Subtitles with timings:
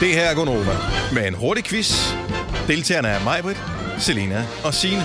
[0.00, 0.76] Det her er Gonova
[1.12, 2.12] med en hurtig quiz.
[2.68, 3.56] Deltagerne er Majbrit,
[3.98, 5.02] Selina og Sine.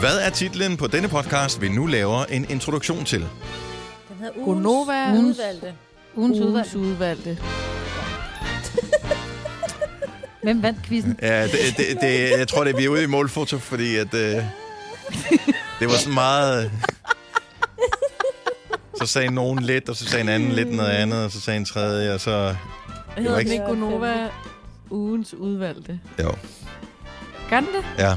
[0.00, 3.20] Hvad er titlen på denne podcast, vi nu laver en introduktion til?
[3.20, 3.28] Den
[4.18, 5.12] hedder ugens, Gonova.
[5.12, 5.74] ugens udvalgte.
[6.16, 7.38] Ugens Ugens udvalgte.
[10.42, 11.18] Hvem vandt quizzen?
[11.22, 14.14] Ja, det, det, det, jeg tror, det er vi er ude i målfoto, fordi at,
[14.14, 14.34] øh,
[15.80, 16.70] det var sådan meget...
[19.00, 21.56] Så sagde nogen lidt, og så sagde en anden lidt noget andet, og så sagde
[21.56, 22.56] en tredje, og så...
[23.16, 24.28] Hedder var den ikke- Gonova
[24.90, 26.00] ugens udvalgte?
[26.22, 26.34] Jo,
[27.50, 27.84] Gør den det?
[27.98, 28.16] ja.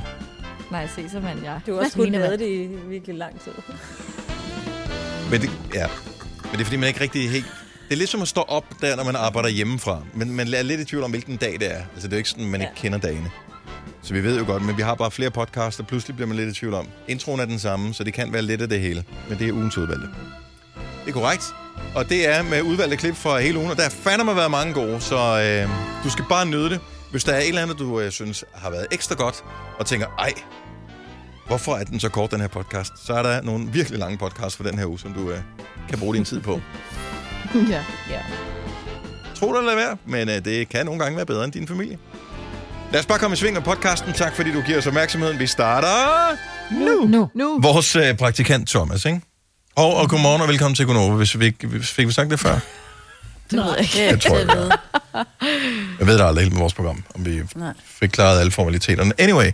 [0.72, 1.62] Nej, se, så vandt jeg.
[1.68, 3.52] Du har også kun været det i virkelig lang tid.
[5.32, 5.88] Men det, ja.
[6.44, 7.46] Men det er, fordi man ikke rigtig helt...
[7.90, 10.02] Det er lidt som at stå op der, når man arbejder hjemmefra.
[10.14, 11.78] Men man er lidt i tvivl om, hvilken dag det er.
[11.94, 12.68] Altså, det er jo ikke sådan, man Ja.
[12.68, 13.32] ikke kender dagene.
[14.02, 16.38] Så vi ved jo godt, men vi har bare flere podcasts, og pludselig bliver man
[16.38, 16.88] lidt i tvivl om.
[17.08, 19.04] Introen er den samme, så det kan være lidt af det hele.
[19.30, 20.08] Men det er ugens udvalgte.
[21.06, 21.54] Det er korrekt.
[21.96, 24.74] Og det er med udvalgte klip fra hele ugen, og der har fandme været mange
[24.74, 25.70] gode, så øh,
[26.04, 26.80] du skal bare nyde det.
[27.12, 29.44] Hvis der er et eller andet, du øh, synes har været ekstra godt,
[29.80, 30.34] og tænker, ej,
[31.48, 32.92] hvorfor er den så kort, den her podcast?
[33.06, 35.38] Så er der nogle virkelig lange podcasts for den her uge, som du øh,
[35.90, 36.62] kan bruge din tid på.
[37.70, 37.84] Ja.
[38.10, 38.22] Ja.
[39.36, 41.98] Tro det eller være, men øh, det kan nogle gange være bedre end din familie.
[42.92, 44.14] Lad os bare komme i sving med podcasten.
[44.14, 45.40] Tak fordi du giver os opmærksomheden.
[45.40, 46.38] Vi starter
[46.72, 47.06] nu.
[47.06, 47.30] Nu.
[47.36, 47.60] Nu.
[47.62, 49.22] Vores øh, praktikant Thomas, ikke?
[49.76, 52.60] Og, og godmorgen og velkommen til Gunova, hvis vi ikke fik vi sagt det før.
[53.52, 54.04] Det ved jeg ikke.
[54.04, 54.72] Jeg tror, jeg ved.
[56.00, 57.74] Jeg ved det aldrig helt med vores program, om vi Nej.
[57.86, 59.14] fik klaret alle formaliteterne.
[59.18, 59.52] Anyway,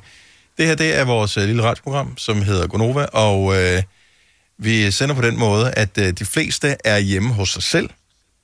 [0.58, 3.84] det her det er vores øh, lille radioprogram, som hedder Gonova, og øh,
[4.58, 7.90] vi sender på den måde, at øh, de fleste er hjemme hos sig selv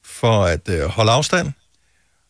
[0.05, 1.51] for at øh, holde afstand.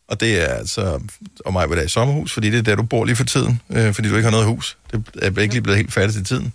[0.08, 1.00] Og det er altså,
[1.44, 3.94] og mig vil i sommerhus, fordi det er der, du bor lige for tiden, øh,
[3.94, 4.76] fordi du ikke har noget hus.
[4.92, 6.52] Det er ikke lige blevet helt færdigt til tiden.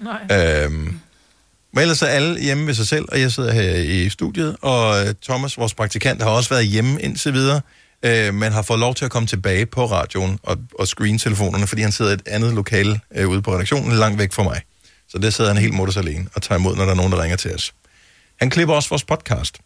[0.00, 0.64] Nej.
[0.64, 1.00] Øhm,
[1.74, 5.06] men ellers er alle hjemme ved sig selv, og jeg sidder her i studiet, og
[5.06, 7.60] øh, Thomas, vores praktikant, har også været hjemme indtil videre,
[8.02, 11.66] øh, men har fået lov til at komme tilbage på radioen og, og screen telefonerne,
[11.66, 14.60] fordi han sidder i et andet lokale øh, ude på redaktionen, langt væk fra mig.
[15.08, 17.22] Så der sidder han helt mutters alene og tager imod, når der er nogen, der
[17.22, 17.74] ringer til os.
[18.40, 19.58] Han klipper også vores podcast,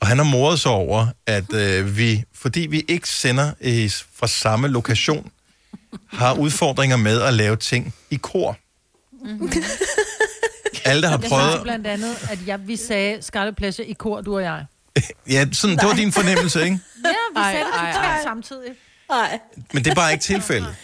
[0.00, 4.26] og han har moret sig over, at øh, vi, fordi vi ikke sender øh, fra
[4.26, 5.30] samme lokation,
[6.12, 8.58] har udfordringer med at lave ting i kor.
[9.24, 9.52] Mm-hmm.
[10.84, 11.50] Alle, der har Jeg prøvet...
[11.52, 14.64] sagde blandt andet, at jeg, vi sagde Scarlet Pleasure i kor, du og jeg.
[15.30, 16.78] Ja, sådan, det var din fornemmelse, ikke?
[17.04, 18.22] Ja, vi Ej, sagde det ej, totalt ej.
[18.22, 18.72] samtidig.
[19.10, 19.38] Nej.
[19.72, 20.74] Men det er bare ikke tilfældet.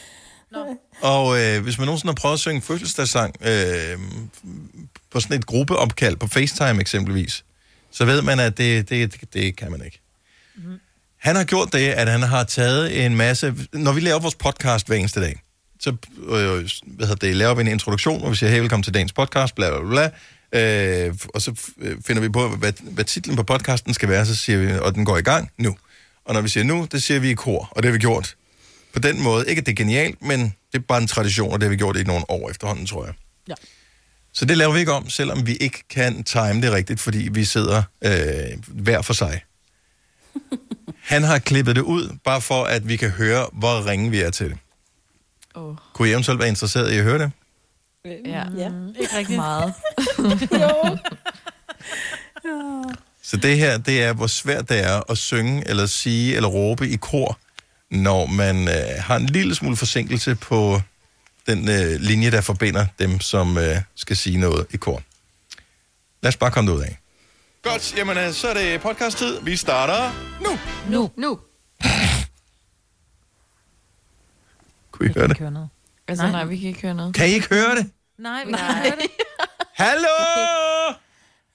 [1.03, 3.99] Og øh, hvis man nogensinde har prøvet at synge fødselsdagssang øh,
[5.11, 7.45] på sådan et gruppeopkald på FaceTime eksempelvis,
[7.91, 10.01] så ved man, at det, det, det, det kan man ikke.
[10.57, 10.63] Mm.
[11.19, 13.55] Han har gjort det, at han har taget en masse...
[13.73, 15.41] Når vi laver vores podcast hver eneste dag,
[15.81, 18.95] så øh, hvad hedder det, laver vi en introduktion, hvor vi siger, hey, velkommen til
[18.95, 20.11] dagens podcast, bla bla bla.
[20.53, 24.37] Øh, og så øh, finder vi på, hvad, hvad titlen på podcasten skal være, så
[24.37, 25.77] siger vi, og den går i gang nu.
[26.25, 28.37] Og når vi siger nu, det siger vi i kor, og det har vi gjort
[28.93, 29.49] på den måde.
[29.49, 31.77] Ikke at det er genialt, men det er bare en tradition, og det har vi
[31.77, 33.15] gjort i nogle år efterhånden, tror jeg.
[33.49, 33.55] Ja.
[34.33, 37.45] Så det laver vi ikke om, selvom vi ikke kan time det rigtigt, fordi vi
[37.45, 38.13] sidder øh,
[38.67, 39.41] hver for sig.
[41.13, 44.31] Han har klippet det ud, bare for at vi kan høre, hvor ringe vi er
[44.31, 44.59] til det.
[45.59, 47.31] Åh, Kunne I eventuelt være interesseret i at høre det?
[48.05, 48.45] ja.
[48.57, 48.71] Ja.
[49.01, 49.37] Ikke rigtig.
[49.37, 49.75] Meget.
[53.23, 56.89] Så det her, det er, hvor svært det er at synge, eller sige, eller råbe
[56.89, 57.39] i kor,
[57.91, 60.81] når man øh, har en lille smule forsinkelse på
[61.47, 65.03] den øh, linje, der forbinder dem, som øh, skal sige noget i kor.
[66.23, 66.99] Lad os bare komme ud af.
[67.63, 69.41] Godt, jamen øh, så er det podcast-tid.
[69.43, 70.59] Vi starter nu.
[70.91, 71.11] Nu.
[71.17, 71.39] Nu.
[74.99, 75.41] Kunne I høre det?
[75.41, 75.69] Noget.
[76.09, 76.33] Altså, Nej.
[76.33, 77.15] nej, vi kan ikke høre noget.
[77.15, 77.91] Kan I ikke høre det?
[78.19, 79.11] Nej, vi kan ikke høre det.
[79.85, 80.09] Hallo!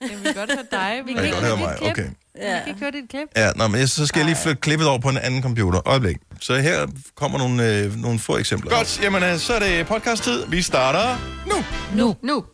[0.00, 1.02] Jeg vil godt høre dig.
[1.06, 2.04] Vi kan godt høre mig, okay.
[2.04, 2.58] Vi Ja.
[2.58, 3.28] kan ikke høre dit klip.
[3.36, 5.80] Ja, nå, men jeg- så skal jeg lige flytte klippet over på en anden computer.
[5.88, 6.16] Øjeblik.
[6.40, 8.70] Så her kommer nogle, øh, nogle få eksempler.
[8.76, 10.46] Godt, jamen øh, så er det podcast-tid.
[10.48, 11.16] Vi starter
[11.46, 11.64] nu.
[11.94, 12.16] Nu.
[12.22, 12.44] Nu.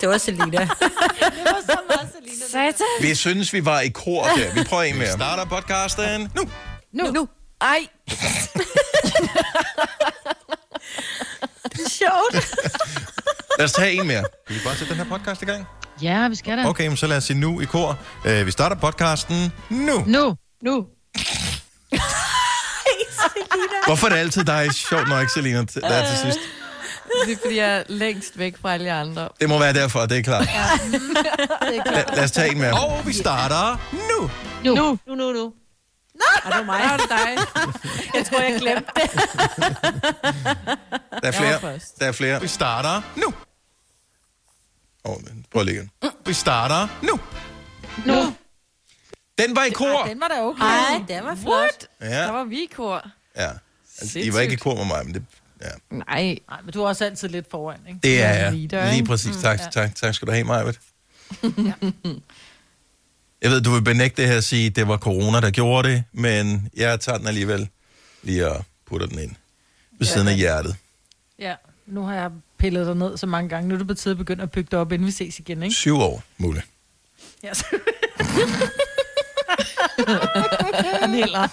[0.00, 0.68] Det var Selina.
[2.52, 2.86] Satan.
[3.00, 4.54] Vi synes, vi var i kor der.
[4.54, 5.06] Vi prøver en mere.
[5.06, 6.42] Vi starter podcasten nu.
[6.92, 7.10] Nu.
[7.12, 7.28] Nu.
[7.60, 7.86] Ej.
[11.88, 12.34] Sjovt.
[13.58, 14.24] Lad os tage en mere.
[14.46, 15.66] Kan vi bare sætte den her podcast i gang?
[16.02, 16.66] Ja, vi skal da.
[16.66, 17.98] Okay, men så lad os sige nu i kor.
[18.24, 20.04] Uh, vi starter podcasten nu.
[20.06, 20.36] Nu.
[20.62, 20.86] Nu.
[23.86, 26.38] Hvorfor er det altid dig, sjovt nok, Selina, der er til sidst?
[27.26, 29.28] Det er, fordi jeg er længst væk fra alle andre.
[29.40, 30.42] Det må være derfor, det er klart.
[30.48, 32.72] La- lad os tage en mere.
[32.72, 34.30] Og vi starter nu.
[34.64, 34.74] Nu.
[34.74, 34.98] Nu.
[35.06, 35.52] Nu, nu, nu.
[36.44, 36.80] Er det mig?
[36.80, 37.38] Er det dig?
[38.14, 39.10] Jeg tror, jeg glemte det.
[41.22, 41.80] Der er flere.
[42.00, 42.40] Der er flere.
[42.40, 43.26] Vi starter nu.
[45.04, 45.18] Åh, oh,
[45.52, 45.90] prøv lige igen.
[46.26, 47.20] Vi starter nu.
[48.06, 48.34] Nu.
[49.38, 50.04] Den var i kor!
[50.06, 50.62] Den var da okay.
[50.64, 51.52] Ej, det var flot.
[51.54, 51.88] What?
[52.00, 53.06] Ja, Der var vi i kor.
[53.36, 53.50] ja.
[54.00, 55.24] Altså, I var ikke i kor med mig, men det,
[55.62, 55.66] ja.
[55.90, 56.38] Nej.
[56.48, 58.00] Nej, men du er også altid lidt foran, ikke?
[58.02, 58.52] det er Ja, jeg.
[58.52, 59.36] leader, Lige præcis.
[59.36, 60.78] Tak, tak, tak skal du have, Majbet.
[63.42, 65.88] Jeg ved, du vil benægte det her og sige, at det var corona, der gjorde
[65.88, 67.68] det, men jeg tager den alligevel
[68.22, 69.30] lige og putter den ind
[69.98, 70.76] ved siden af hjertet.
[71.38, 71.54] Ja.
[71.86, 73.68] Nu har jeg pillet dig ned så mange gange.
[73.68, 75.62] Nu er det på tide at begynde at bygge dig op, inden vi ses igen,
[75.62, 75.74] ikke?
[75.74, 76.66] Syv år, muligt.
[77.42, 77.54] Ja.
[77.54, 77.64] så-
[81.10, 81.48] Niller.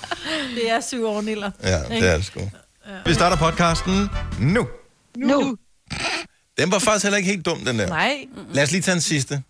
[0.55, 1.51] Det er syv år, Niller.
[1.63, 2.39] Ja, det er det sgu.
[3.05, 4.09] Vi starter podcasten
[4.39, 4.67] nu.
[5.17, 5.57] Nu.
[6.57, 7.87] Den var faktisk heller ikke helt dum, den der.
[7.87, 8.25] Nej.
[8.53, 9.43] Lad os lige tage den sidste.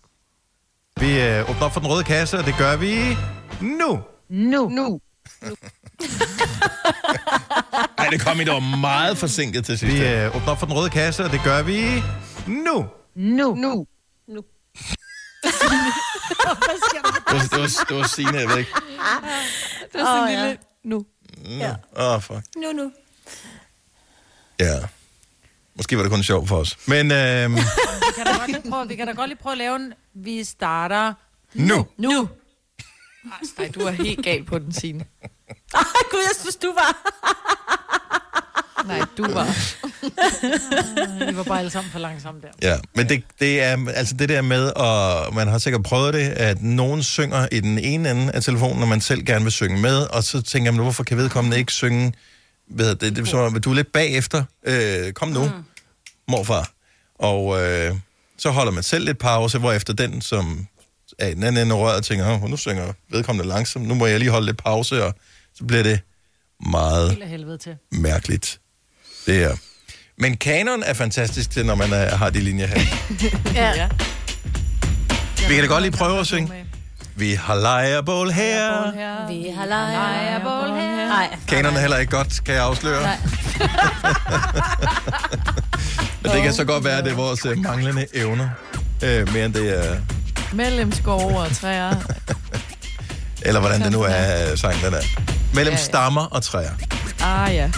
[1.00, 3.16] Vi øh, åbner op for den røde kasse, og det gør vi
[3.60, 4.00] nu.
[4.28, 4.68] Nu.
[4.68, 5.00] Nu.
[7.98, 9.94] Nej, det kom I dog meget forsinket til sidst.
[9.94, 12.02] Vi øh, åbner op for den røde kasse, og det gør vi
[12.46, 12.86] nu.
[13.14, 13.54] Nu.
[13.54, 13.86] Nu.
[17.30, 18.70] Det var, det var, det var Signe, jeg ved ikke.
[19.92, 20.44] Det var sådan Åh, en ja.
[20.44, 20.58] lille...
[20.84, 21.04] Nu.
[21.96, 22.40] Åh, oh, fuck.
[22.56, 22.92] Nu, nu.
[24.60, 24.74] Ja.
[25.78, 26.76] Måske var det kun sjovt for os.
[26.86, 27.60] Men øh, Vi
[28.16, 29.92] kan da godt lige prøve, vi kan da godt lige prøve at lave en...
[30.14, 31.14] Vi starter...
[31.54, 31.86] nu.
[31.98, 32.28] Nu.
[33.58, 35.04] Nej, du er helt gal på den, Signe.
[35.74, 36.96] Ej, gud, jeg synes, du var.
[38.86, 39.46] Nej, du var.
[41.30, 42.48] Vi var bare alle sammen for langsomme der.
[42.70, 46.28] Ja, men det, det er altså det der med, og man har sikkert prøvet det,
[46.28, 49.80] at nogen synger i den ene ende af telefonen, når man selv gerne vil synge
[49.80, 52.12] med, og så tænker man, hvorfor kan vedkommende ikke synge,
[52.70, 55.50] ved det, det er som om, du er lidt bagefter, øh, kom nu, mm.
[56.28, 56.70] morfar.
[57.14, 57.94] Og øh,
[58.38, 60.66] så holder man selv lidt pause, hvor efter den, som
[61.18, 64.06] er i den anden ende af røret, tænker, "Åh, nu synger vedkommende langsomt, nu må
[64.06, 65.14] jeg lige holde lidt pause, og
[65.54, 66.00] så bliver det
[66.70, 67.18] meget
[67.60, 67.76] til.
[67.92, 68.60] mærkeligt.
[69.26, 69.56] Det er.
[70.18, 72.80] Men kanon er fantastisk til, når man er, har de linjer her.
[73.54, 73.88] Ja.
[75.48, 76.64] Vi kan da godt lige prøve at synge.
[77.18, 78.90] Vi har lejrebål her.
[79.28, 81.08] Vi har lejrebål her.
[81.08, 81.36] Nej.
[81.48, 83.02] Kanon er heller ikke godt, kan jeg afsløre.
[83.02, 83.16] Nej.
[86.22, 88.48] Men det kan så godt være, at det er vores øh, manglende evner.
[89.02, 89.96] Øh, mere end det er...
[90.52, 91.94] Mellem skove og træer.
[93.42, 95.02] Eller hvordan det nu er, øh, sangen den er.
[95.54, 95.84] Mellem Ja, ja.
[95.84, 96.70] stammer og træer.
[97.22, 97.70] Ah, ja.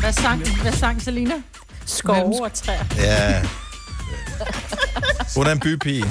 [0.00, 1.34] Hvad sang, hvad sang Selina?
[1.86, 2.84] Skove og træer.
[2.96, 3.42] Ja.
[5.36, 6.04] Hun er en bypige.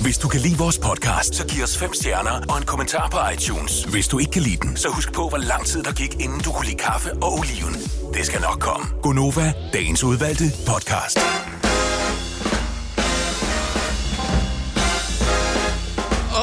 [0.00, 3.18] Hvis du kan lide vores podcast, så giv os fem stjerner og en kommentar på
[3.34, 3.84] iTunes.
[3.84, 6.40] Hvis du ikke kan lide den, så husk på, hvor lang tid der gik, inden
[6.40, 7.74] du kunne lide kaffe og oliven.
[8.14, 8.86] Det skal nok komme.
[9.02, 11.18] Gonova, dagens udvalgte podcast.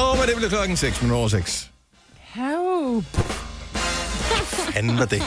[0.00, 1.70] Og med det blev klokken 6 minutter over 6.
[2.34, 3.04] Help.
[4.74, 5.22] Fanden var det.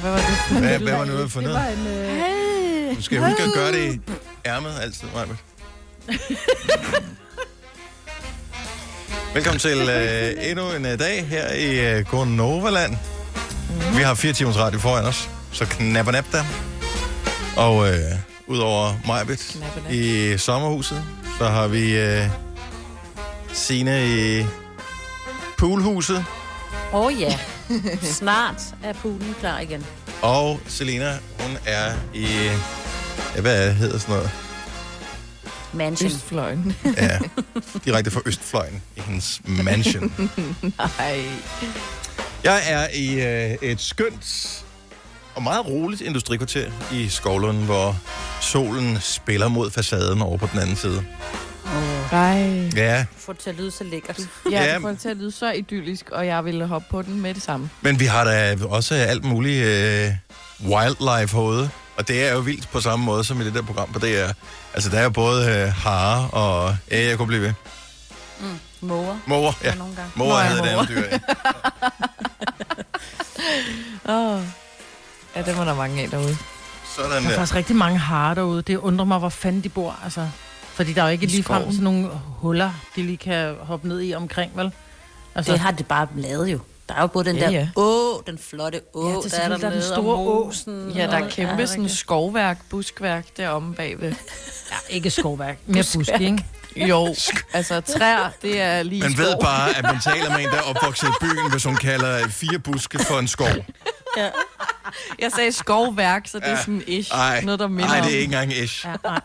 [0.00, 1.66] Hvad var det for Hvad, hvad var det for Det noget?
[1.66, 2.90] var en...
[2.90, 2.96] Øh...
[2.96, 4.00] Du skal huske at gøre det i
[4.46, 5.36] ærmet altid, Majbert.
[9.34, 12.96] Velkommen til øh, endnu en øh, dag her i øh, Gornovaland.
[13.96, 16.44] Vi har fire timers radio foran os, så knap og nap der.
[17.56, 17.94] Og øh,
[18.46, 19.56] udover Majbet
[19.90, 21.04] i sommerhuset,
[21.38, 22.26] så har vi øh,
[23.52, 24.44] Sine i
[25.58, 26.24] poolhuset,
[26.92, 27.38] Åh oh, ja.
[28.02, 29.86] Snart er poolen klar igen.
[30.22, 32.26] og Selina, hun er i...
[33.36, 34.43] Ja, hvad hedder sådan noget?
[35.74, 36.06] Mansion.
[36.10, 36.76] Østfløjen.
[36.96, 37.18] Ja,
[37.84, 40.30] direkte fra Østfløjen i hendes mansion.
[40.98, 41.20] Nej.
[42.44, 43.20] Jeg er i
[43.52, 44.60] øh, et skønt
[45.34, 47.96] og meget roligt industrikvarter i Skovlund, hvor
[48.40, 51.04] solen spiller mod facaden over på den anden side.
[52.12, 52.70] Nej.
[52.76, 54.20] Ja, Få det til at lyde så lækkert.
[54.50, 54.74] Ja, Ja.
[54.74, 57.34] det får det til at lyde så idyllisk, og jeg ville hoppe på den med
[57.34, 57.70] det samme.
[57.80, 60.10] men vi har da også alt muligt øh,
[60.60, 61.70] wildlife herude.
[61.96, 64.30] Og det er jo vildt på samme måde som i det der program på DR.
[64.74, 66.76] Altså, der er både øh, hare og...
[66.90, 67.52] Ja, jeg kunne blive ved.
[68.80, 69.16] Måger.
[69.26, 69.68] Måger, ja.
[69.68, 70.10] Ja, nogle gange.
[70.14, 71.18] Måger hedder det andet dyr, ja.
[74.14, 74.40] Åh.
[75.36, 76.36] Ja, det var der mange af derude.
[76.96, 77.28] Sådan Der er der.
[77.30, 78.62] faktisk rigtig mange harer derude.
[78.62, 79.96] Det undrer mig, hvor fanden de bor.
[80.04, 80.28] Altså,
[80.74, 84.02] fordi der er jo ikke lige frem sådan nogle huller, de lige kan hoppe ned
[84.02, 84.72] i omkring, vel?
[85.34, 86.58] Altså, Det har det bare lavet jo.
[86.88, 87.68] Der er jo både den Ja, der ja.
[87.76, 90.16] å, den flotte å, Ja, ja, det er der er der, der er den store
[90.16, 90.52] å.
[90.96, 94.14] Ja, der er kæmpe Ja, sådan skovværk, buskværk deromme bagved.
[94.72, 96.44] ja, ikke skovværk, mere busk, ikke?
[96.76, 97.14] Jo,
[97.52, 99.26] altså træer, det er lige Man skov.
[99.26, 102.28] ved bare, at man taler med en, der er opvokset i byen, hvis hun kalder
[102.28, 103.48] fire buske for en skov.
[105.18, 106.56] Jeg sagde skovværk, så det er Ja.
[106.60, 107.14] sådan ish.
[107.14, 108.86] Ej, noget, der minder ej, det er ikke engang ish.
[108.86, 109.20] Ja, nej.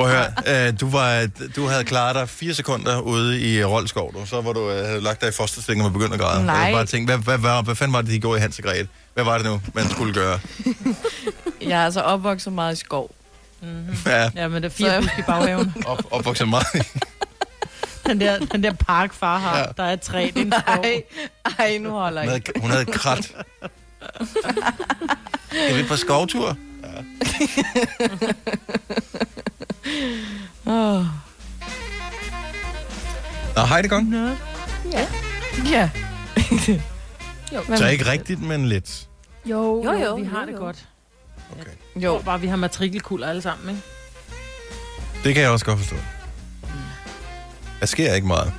[0.00, 0.16] Prøv at
[0.46, 4.26] høre, øh, du, var, du havde klaret dig fire sekunder ude i Roldskov, du.
[4.26, 6.46] så var du øh, havde lagt dig i fosterstilling og begyndt at græde.
[6.46, 6.56] Nej.
[6.60, 8.58] Og jeg bare tænkte, hvad, hvad, hvad, hvad fanden var det, de gjorde i Hans
[8.58, 8.88] og Grete?
[9.14, 10.40] Hvad var det nu, man skulle gøre?
[11.62, 13.10] Jeg er altså opvokset meget i skov.
[14.06, 15.74] Ja, Ja, men det er Så- fire busk i baghaven.
[15.86, 16.66] op, opvokset meget.
[18.06, 19.64] Den der, den der park, far har, Ja.
[19.76, 20.84] der er et træ, det er en skov.
[20.84, 21.02] Ej,
[21.58, 22.40] ej, nu holder Hun jeg.
[22.46, 23.32] havde, hun havde et krat.
[25.68, 26.56] Er vi på skovtur?
[30.66, 31.04] Åh.
[33.56, 34.08] Nå, hej det gang.
[34.08, 34.28] Nå.
[35.70, 35.90] Ja.
[37.76, 39.08] Så ikke rigtigt, men lidt.
[39.46, 40.58] Jo, Jo, jo, vi har jo, det jo.
[40.58, 40.86] godt.
[41.60, 41.70] Okay.
[41.96, 42.00] Jo.
[42.14, 43.82] Jo, Bare vi har matrikelkulder alle sammen, ikke?
[45.24, 45.96] Det kan jeg også godt forstå.
[47.80, 48.52] Der sker ikke meget.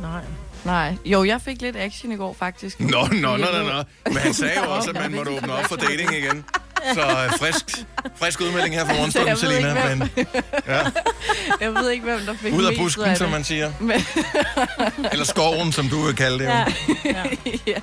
[0.00, 0.22] Nej.
[0.64, 0.96] nej.
[1.04, 2.80] Jo, jeg fik lidt action i går, faktisk.
[2.80, 3.82] Nå, nå, nå, nå, nå.
[4.12, 6.44] Men han sagde jo også, at man måtte åbne op for dating igen.
[6.94, 7.64] Så øh, frisk,
[8.16, 9.86] frisk udmelding her fra morgenstunden, ikke, Selina.
[9.86, 10.10] hvem- Men
[10.68, 10.80] ja,
[11.60, 13.72] Jeg ved ikke, hvem der fik ud af busken, af som man siger.
[13.80, 14.00] Men,
[15.12, 16.44] Eller skoven, som du vil kalde det.
[16.44, 16.64] Ja.
[17.04, 17.22] Ja.
[17.66, 17.80] ja.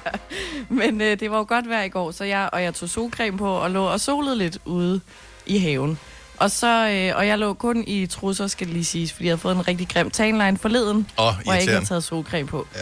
[0.69, 3.37] Men øh, det var jo godt vejr i går, så jeg, og jeg tog solcreme
[3.37, 5.01] på og lå og solede lidt ude
[5.45, 5.99] i haven.
[6.37, 9.31] Og, så, øh, og jeg lå kun i trusser, skal det lige siges, fordi jeg
[9.31, 12.67] havde fået en rigtig grim tanline forleden, Åh, hvor jeg ikke havde taget solcreme på.
[12.75, 12.79] Ja.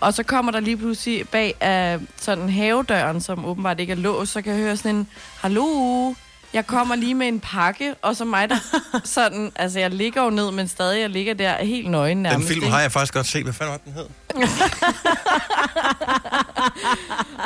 [0.00, 4.32] Og så kommer der lige pludselig bag af sådan havedøren, som åbenbart ikke er låst,
[4.32, 5.08] så kan jeg høre sådan en,
[5.40, 6.14] hallo,
[6.52, 8.56] jeg kommer lige med en pakke, og så mig der
[9.04, 12.48] sådan, altså jeg ligger jo ned, men stadig jeg ligger der helt nøgen Den nærmest.
[12.48, 12.70] film ikke?
[12.72, 13.42] har jeg faktisk godt set.
[13.42, 14.06] Hvad fanden var den hed?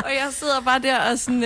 [0.04, 1.42] Og jeg sidder bare der og sådan,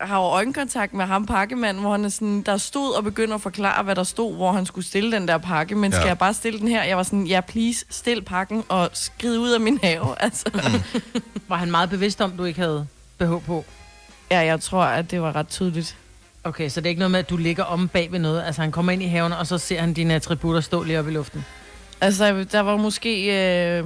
[0.00, 3.40] har jo øjenkontakt med ham pakkemanden, hvor han er sådan, der stod og begynder at
[3.40, 5.74] forklare, hvad der stod, hvor han skulle stille den der pakke.
[5.74, 6.08] Men skal Ja.
[6.08, 6.82] jeg bare stille den her?
[6.82, 10.14] Jeg var sådan, ja, please, stil pakken og skrid ud af min have.
[10.22, 10.44] Altså,
[11.48, 12.86] Var han meget bevidst om, du ikke havde
[13.18, 13.64] BH på?
[14.30, 15.96] ja, jeg tror, at det var ret tydeligt.
[16.44, 18.42] Okay, så det er ikke noget med, at du ligger om bag ved noget.
[18.46, 21.10] Altså, han kommer ind i haven, og så ser han dine attributter stå lige oppe
[21.10, 21.44] i luften.
[22.00, 23.24] Altså, der var måske
[23.78, 23.84] øh,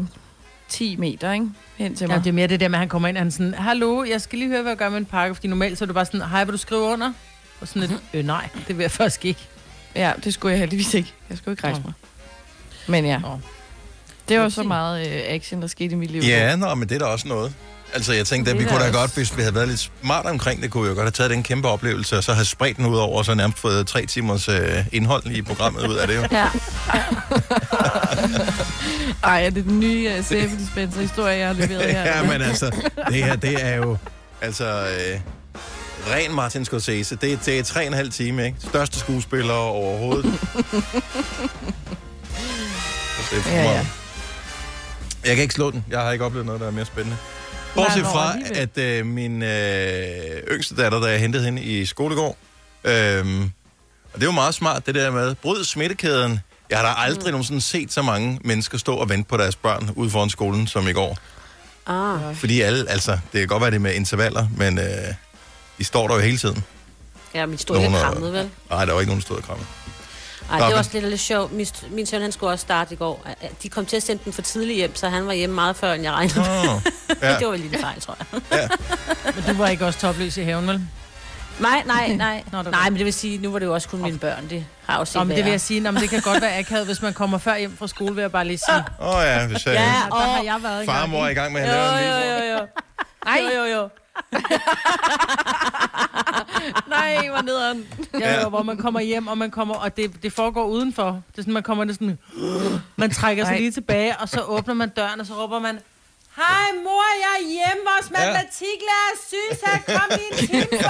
[0.70, 1.46] 10 meter, ikke?
[1.76, 2.24] Hen til Ja, mig.
[2.24, 4.20] det er mere det der med, at han kommer ind, og han sådan, hallo, jeg
[4.20, 6.04] skal lige høre, hvad jeg gør med en pakke, fordi normalt så er du bare
[6.06, 7.12] sådan, hej, vil du skrive under?
[7.60, 9.40] Og sådan lidt, øh, nej, det vil jeg faktisk ikke.
[9.94, 11.12] Ja, det skulle jeg heldigvis ikke.
[11.30, 11.92] Jeg skulle ikke rejse mig.
[12.88, 13.20] Men ja,
[14.28, 16.22] det var så meget øh, action, der skete i mit liv.
[16.22, 17.54] Ja, nå, men det er da også noget.
[17.94, 20.26] Altså, jeg tænkte, at vi er kunne da godt, hvis vi havde været lidt smart
[20.26, 22.76] omkring det, kunne vi jo godt have taget den kæmpe oplevelse, og så have spredt
[22.76, 26.08] den ud over, og så nærmest fået tre timers øh, indhold i programmet ud af
[26.08, 26.22] det jo.
[26.32, 26.48] Ja.
[29.30, 32.02] Ej, er det den nye uh, sæbedispenser-historie, jeg har leveret her?
[32.16, 32.70] ja, men altså,
[33.08, 33.96] det her, det er jo,
[34.40, 35.20] altså, øh,
[36.14, 37.16] ren Martin Scorsese.
[37.16, 38.56] Det, det er tre og en halv time, ikke?
[38.68, 40.24] Største skuespiller overhovedet.
[43.30, 43.86] Det er for Ja, ja.
[45.24, 45.84] Jeg kan ikke slå den.
[45.90, 47.16] Jeg har ikke oplevet noget, der er mere spændende.
[47.74, 52.36] Bortset fra, at øh, min øh, yngste datter, da jeg hentede hende i skolegård,
[52.84, 53.42] øh,
[54.12, 56.40] og det jo meget smart, det der med, bryd smittekæden.
[56.70, 57.30] Jeg har da aldrig mm.
[57.30, 60.88] nogensinde set så mange mennesker stå og vente på deres børn ude foran skolen, som
[60.88, 61.18] i går.
[61.86, 62.36] Ah.
[62.36, 64.84] Fordi alle, altså, det kan godt være det med intervaller, men øh,
[65.78, 66.64] de står der jo hele tiden.
[67.34, 68.50] Ja, mit stod ikke krammet, vel?
[68.70, 69.64] Nej, der var ikke nogen, der stod og kramme.
[70.50, 71.52] Ej, det var også lidt, lidt sjovt.
[71.52, 73.26] Min, min søn, han skulle også starte i går.
[73.62, 75.92] De kom til at sende den for tidligt hjem, så han var hjemme meget før,
[75.92, 76.48] end jeg regnede med.
[76.48, 76.82] Oh,
[77.22, 78.40] ja, Det var en lille fejl, tror jeg.
[78.52, 78.68] ja.
[79.34, 80.80] Men du var ikke også topløs i haven, vel?
[81.58, 82.42] Nej, nej, nej.
[82.52, 84.48] Nå, nej, men det vil sige, nu var det jo også kun mine børn.
[84.50, 86.42] Det har jo set Nå, men det vil jeg sige, nå, men det kan godt
[86.42, 88.84] være akavet, hvis man kommer før hjem fra skole, vil jeg bare lige sige.
[89.00, 91.28] Åh oh, ja, hvis jeg, Ja, ja, Der har jeg været far og mor er
[91.28, 92.66] i gang med at lave en jo, jo, jo.
[93.24, 93.88] Nej, jo, jo, jo.
[96.88, 97.86] Nej, hvor nederen.
[98.20, 98.48] Ja, ja.
[98.48, 101.06] hvor man kommer hjem, og man kommer, og det, det foregår udenfor.
[101.06, 102.18] Det er sådan, man kommer det sådan,
[102.96, 103.58] man trækker sig Ej.
[103.58, 105.78] lige tilbage, og så åbner man døren, og så råber man,
[106.36, 109.16] Hej mor, jeg er hjemme, vores matematiklærer er
[109.54, 110.80] så jeg kom lige en time hjem.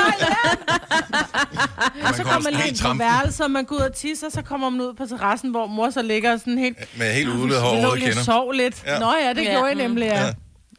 [2.09, 4.43] Og så kommer man lige ind på værelset, og man går ud og tisser, så
[4.43, 6.99] kommer man ud på terrassen, hvor mor så ligger sådan helt...
[6.99, 8.23] Med helt udledet hår og kender.
[8.23, 8.83] sov lidt.
[8.87, 8.99] Ja.
[8.99, 9.51] Nå ja, det Ja.
[9.51, 10.27] gjorde jeg nemlig, ja.
[10.27, 10.33] Ja.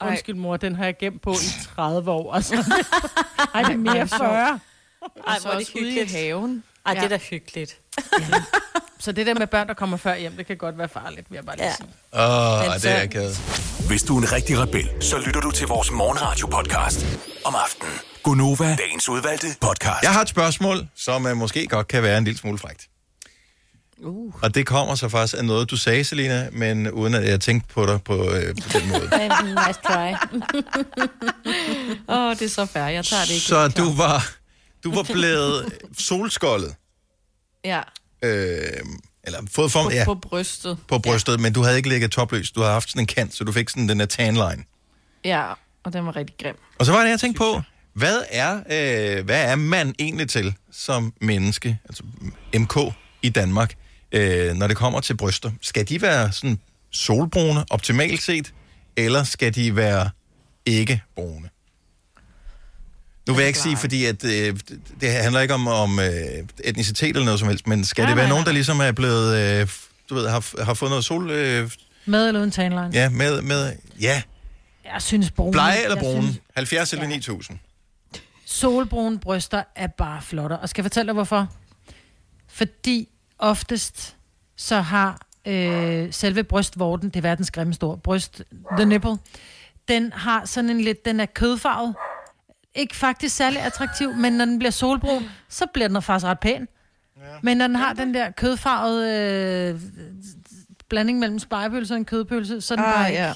[0.05, 0.09] Ja.
[0.11, 1.35] Undskyld mor, den har jeg gemt på i
[1.75, 2.33] 30 år.
[2.33, 2.55] Altså.
[3.53, 4.59] Ej, det er mere 40.
[5.27, 6.11] Ej, hvor er det ude i hyggeligt.
[6.11, 6.63] haven.
[6.85, 7.09] Ej, det er Ja.
[7.09, 7.77] da hyggeligt.
[8.99, 11.35] Så det der med børn, der kommer før hjem, det kan godt være farligt, vil
[11.35, 11.75] jeg bare lige Ja.
[11.75, 11.87] sige.
[12.13, 13.37] Åh, oh, det er akavet.
[13.87, 17.05] Hvis du er en rigtig rebel, så lytter du til vores morgenradio-podcast
[17.45, 17.93] om aftenen.
[18.23, 20.03] Gunova, dagens udvalgte podcast.
[20.03, 22.87] Jeg har et spørgsmål, som uh, måske godt kan være en lille smule frægt.
[24.03, 24.33] Uh.
[24.41, 27.73] Og det kommer så faktisk af noget, du sagde, Selina, men uden at jeg tænkte
[27.73, 29.09] på dig på, øh, på den måde.
[29.67, 30.11] nice try.
[32.13, 32.83] Åh, oh, det er så fair.
[32.83, 33.45] Jeg tager det ikke.
[33.45, 34.29] Så du var,
[34.83, 36.75] du var blevet solskoldet,
[37.65, 37.81] Ja,
[38.23, 38.63] øh,
[39.23, 40.77] eller fået form, på, ja, på brystet.
[40.87, 42.51] på brystet, men du havde ikke ligget topløs.
[42.51, 44.63] Du havde haft sådan en kant, så du fik sådan den der tanline.
[45.25, 45.53] Ja,
[45.83, 46.55] og den var rigtig grim.
[46.79, 47.61] Og så var det, jeg tænkte på,
[47.93, 52.03] hvad er, øh, hvad er man egentlig til som menneske, altså
[52.55, 52.77] MK
[53.21, 53.73] i Danmark,
[54.11, 55.51] øh, når det kommer til bryster?
[55.61, 56.59] Skal de være sådan
[56.91, 58.53] solbrune, optimalt set,
[58.97, 60.09] eller skal de være
[60.65, 61.49] ikke brune?
[63.27, 64.59] Nu vil jeg ikke sige, fordi at, øh,
[65.01, 66.07] det handler ikke om, om øh,
[66.63, 68.91] etnicitet eller noget som helst, men skal Nej, det være nej, nogen, der ligesom er
[68.91, 69.67] blevet, øh,
[70.09, 71.71] du ved, har, har fået noget sol, øh,
[72.05, 72.89] Med eller uden tanline?
[72.93, 74.21] Ja, med, med, ja.
[74.93, 75.51] Jeg synes brune.
[75.51, 76.23] Blege eller brune?
[76.23, 77.59] Synes, 70 eller 9000.
[78.45, 80.57] solbrune bryster er bare flotter.
[80.57, 81.47] Og skal jeg fortælle dig, hvorfor?
[82.47, 83.07] Fordi
[83.41, 84.15] oftest
[84.55, 88.41] så har øh, selve brystvorten, det er verdens grimmeste ord, bryst,
[88.77, 89.17] the nipple,
[89.87, 91.95] den har sådan en lidt, den er kødfarvet.
[92.75, 96.67] Ikke faktisk særlig attraktiv, men når den bliver solbrun, så bliver den faktisk ret pæn.
[97.17, 97.23] Ja.
[97.43, 99.81] Men når den har den der kødfarvede øh,
[100.89, 103.21] blanding mellem spejepølse og en kødpølse, så er den Ah, bare ikke...
[103.23, 103.33] ja.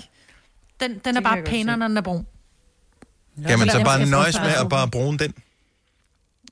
[0.80, 2.28] Den, den er kan jeg bare pænere, når den er brun.
[3.48, 5.34] Kan man så bare nøjes med at bare bruge den?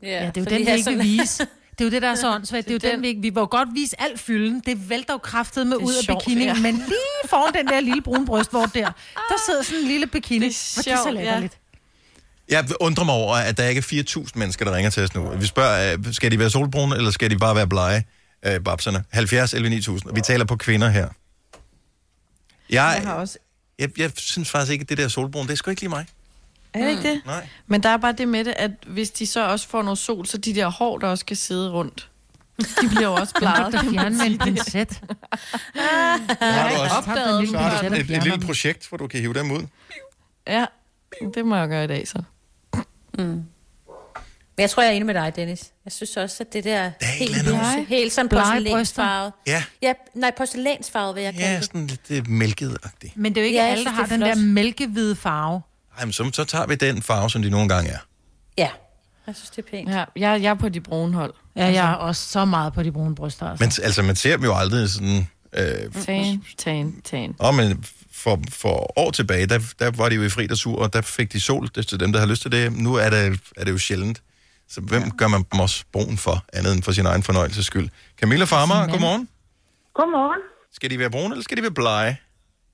[0.01, 1.47] Ja, Ja, det er jo den, have ikke vil vise.
[1.79, 2.65] Det er jo det, der er så åndssvagt.
[2.67, 3.21] Det er jo den, vi ikke...
[3.21, 4.61] Vi jo godt vise alt fylden.
[4.65, 6.43] Det vælter jo kraftet med ud af sjovt, bikini.
[6.45, 6.53] ja.
[6.53, 10.45] Men lige foran den der lille brune brystvort der, der sidder sådan en lille bikini.
[10.49, 11.47] Det er Hvor det er så sjovt, ja.
[12.49, 15.29] Jeg undrer mig over, at der ikke er 4.000 mennesker, der ringer til os nu.
[15.29, 18.05] Vi spørger, øh, skal de være solbrune, eller skal de bare være blege,
[18.45, 19.03] øh, babserne?
[19.11, 20.09] 70 11 9000.
[20.09, 21.07] Og vi taler på kvinder her.
[22.69, 23.37] Jeg, Jeg har også...
[23.79, 26.05] jeg, jeg synes faktisk ikke, at det der solbrune, det er sgu ikke lige mig.
[26.73, 27.21] Er det ikke det?
[27.25, 27.47] Nej.
[27.67, 30.25] Men der er bare det med det, at hvis de så også får noget sol,
[30.27, 32.09] så de der hår, der også skal sidde rundt,
[32.81, 33.73] de bliver jo også bleget.
[33.73, 35.01] Der fjerne med en pincet.
[36.39, 39.33] Har du også, opdaget så har du et, et lille projekt, hvor du kan hive
[39.33, 39.67] dem ud.
[40.47, 40.65] Ja,
[41.33, 42.23] det må jeg gøre i dag så.
[44.57, 45.71] Men jeg tror, jeg er enig med dig, Dennis.
[45.85, 49.33] Jeg synes også, at det der er et helt, lyse, helt sådan porcelænsfarvet.
[49.47, 51.65] Ja, Ja, nej, porcelænsfarvet vil jeg kalde ja det.
[51.65, 53.17] sådan lidt øh, mælket-agtigt.
[53.17, 54.45] Men det er jo ikke Ja, alle, der har den der flot.
[54.45, 55.61] mælkehvide farve.
[55.97, 57.97] Ej, men så, så tager vi den farve, som de nogle gange er.
[58.57, 58.69] Ja,
[59.27, 59.89] jeg synes, det er pænt.
[59.89, 61.33] Ja, jeg, jeg er på de brune hold.
[61.55, 63.49] Ja, jeg er også så meget på de brune bryster.
[63.49, 63.63] Altså.
[63.63, 65.27] Men altså, man ser dem jo aldrig sådan...
[65.53, 67.35] Øh, Tan, tan, tan.
[67.39, 70.79] Og men for, for år tilbage, der, der var de jo i fri og sur,
[70.81, 71.67] og der fik de sol.
[71.67, 72.73] Det er til dem, der har lyst til det.
[72.77, 74.21] Nu er det, er det jo sjældent.
[74.69, 75.09] Så hvem ja.
[75.17, 77.89] gør man dem også brun for, andet end for sin egen fornøjelses skyld?
[78.21, 79.29] Camilla Farmer, godmorgen.
[79.93, 80.41] Godmorgen.
[80.73, 82.17] Skal de være brune, eller skal de være blege?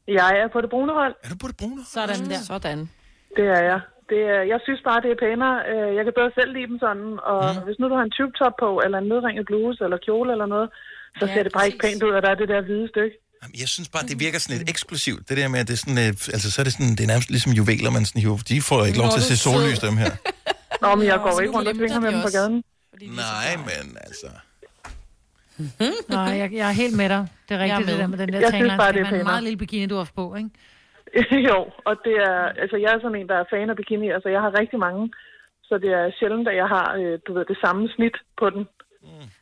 [0.08, 1.16] Jeg er på det brune hold.
[1.24, 1.86] Er du på det brune?
[1.94, 2.42] Sådan der.
[2.42, 2.90] Sådan.
[3.38, 3.80] Det er jeg.
[4.12, 5.56] Det er, jeg synes bare, det er pænere.
[5.72, 7.10] Øh, Jeg kan bedre selv lide dem sådan.
[7.32, 7.62] Og mm.
[7.66, 10.48] hvis nu du har en tube top på, eller en nedringet bluse, eller kjole eller
[10.56, 10.68] noget,
[11.20, 13.16] så Ja, ser det bare ikke pænt ud, at der er det der hvide stykke.
[13.42, 15.22] Jamen, Jeg synes bare, det virker sådan lidt eksklusivt.
[15.30, 17.12] Det der med, at det er sådan, øh, altså, så er det sådan, det er
[17.14, 18.38] nærmest ligesom juveler, man sådan hiver.
[18.52, 20.12] De får ikke lov Nå, til at se sollys, dem her.
[20.84, 22.32] Nå, men jeg Nå, går så ikke rundt og glemte svinger med de dem på
[22.38, 22.56] gaden.
[23.26, 24.28] Nej, men altså...
[26.16, 27.28] Nej, jeg, jeg er helt med dig.
[27.50, 27.98] Det er rigtigt, det med.
[28.04, 28.78] der med den der Jeg synes tanline.
[28.78, 30.50] bare, Det det er en meget lille bikini, du har på, ikke?
[31.50, 31.58] jo,
[31.90, 34.08] og det er, altså jeg er sådan en, der er fan af bikini.
[34.16, 35.04] Altså jeg har rigtig mange.
[35.64, 38.68] Så det er sjældent, at jeg har, øh, du ved, det samme snit på den.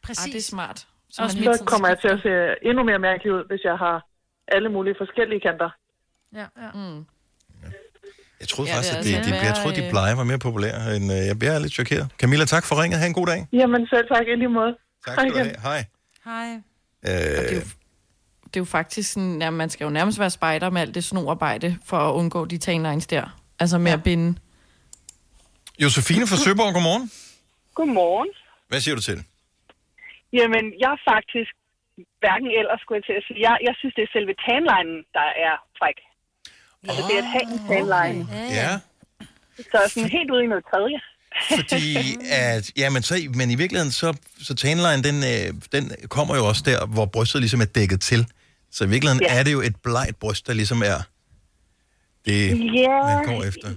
[0.05, 0.25] Præcis.
[0.25, 0.87] Ah, det er smart.
[1.09, 2.31] Så hele Så kommer jeg til at se
[2.69, 4.05] endnu mere mærkelig ud, hvis jeg har
[4.47, 5.69] alle mulige forskellige kanter.
[6.35, 6.69] Ja, ja.
[6.73, 7.05] Mm.
[8.39, 10.23] Jeg troede Ja, faktisk, det at de, altså de, jeg troede, de øh, blege var
[10.31, 10.95] mere populære.
[10.95, 12.07] End, øh, jeg bliver lidt chokeret.
[12.21, 12.99] Camilla, tak for ringet.
[12.99, 13.39] Ha' en god dag.
[13.53, 14.71] Jamen selv tak, i lige måde.
[15.05, 15.55] Tak Hej skal du igen.
[15.59, 15.63] have.
[15.69, 15.79] Hej.
[16.29, 16.49] Hej.
[17.07, 17.61] Øh, Det er jo
[18.65, 22.13] faktisk sådan, ja, man skal jo nærmest være spejder med alt det snoarbejde, for at
[22.13, 23.39] undgå de tanlines der.
[23.59, 23.97] Altså med ja.
[23.97, 24.39] at binde.
[25.83, 27.11] Josefine fra Søborg, godmorgen.
[27.75, 28.29] Godmorgen.
[28.67, 29.23] Hvad siger du til?
[30.33, 31.51] Jamen, jeg er faktisk
[32.23, 33.39] hverken ellers skulle jeg til at sige.
[33.47, 35.97] Jeg, jeg synes, det er selve tanlinen, der er fræk.
[36.87, 38.21] Altså, det er at have en tanline.
[38.59, 38.71] Ja,
[39.71, 40.99] Så sådan helt ude i noget tredje.
[41.59, 41.97] fordi
[42.31, 45.83] at, ja, men, så, men i virkeligheden, så, så tanline, den, øh, den
[46.15, 48.21] kommer jo også der, hvor brystet ligesom er dækket til.
[48.77, 49.31] Så i virkeligheden Ja.
[49.39, 50.99] er det jo et blegt bryst, der ligesom er
[52.27, 52.39] det,
[52.83, 53.67] Ja, man går efter.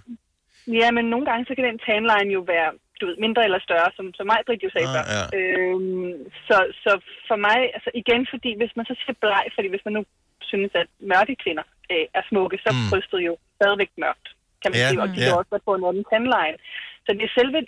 [0.81, 3.89] ja, men nogle gange så kan den tanline jo være du ved, mindre eller større,
[3.97, 5.05] som, som mig, Britt, jo sagde Ah, før.
[5.17, 5.23] ja.
[5.39, 6.13] Øhm,
[6.49, 6.93] så, så
[7.29, 10.03] for mig, altså igen, fordi hvis man så siger bleg, fordi hvis man nu
[10.51, 12.89] synes, at mørke kvinder øh, er smukke, så er Mm.
[12.91, 14.27] brystet jo stadigvæk mørkt,
[14.63, 15.27] kan man Ja, sige, og de ja.
[15.27, 16.57] kan også på en anden tandline.
[17.05, 17.59] Så det er selve,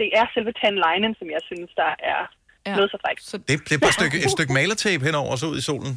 [0.00, 2.22] det er selve tandlinen, som jeg synes, der er
[2.68, 2.74] ja.
[2.78, 3.20] noget så frækt.
[3.30, 5.66] Så, Det, det er bare et stykke, et stykke malertape henover, og så ud i
[5.72, 5.92] solen.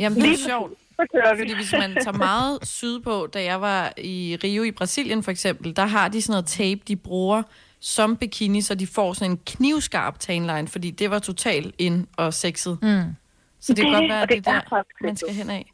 [0.00, 0.72] Jamen, det er Lige sjovt.
[0.96, 1.40] Så kører vi.
[1.40, 5.76] Fordi hvis man tager meget sydpå, da jeg var i Rio i Brasilien for eksempel,
[5.76, 7.42] der har de sådan noget tape, de bruger
[7.80, 12.34] som bikini, så de får sådan en knivskarp tanline, fordi det var totalt ind og
[12.34, 12.78] sexet.
[12.82, 13.14] Mm.
[13.60, 15.50] Så det kan Det- godt være, at det det er er der, man skal hen
[15.50, 15.64] af.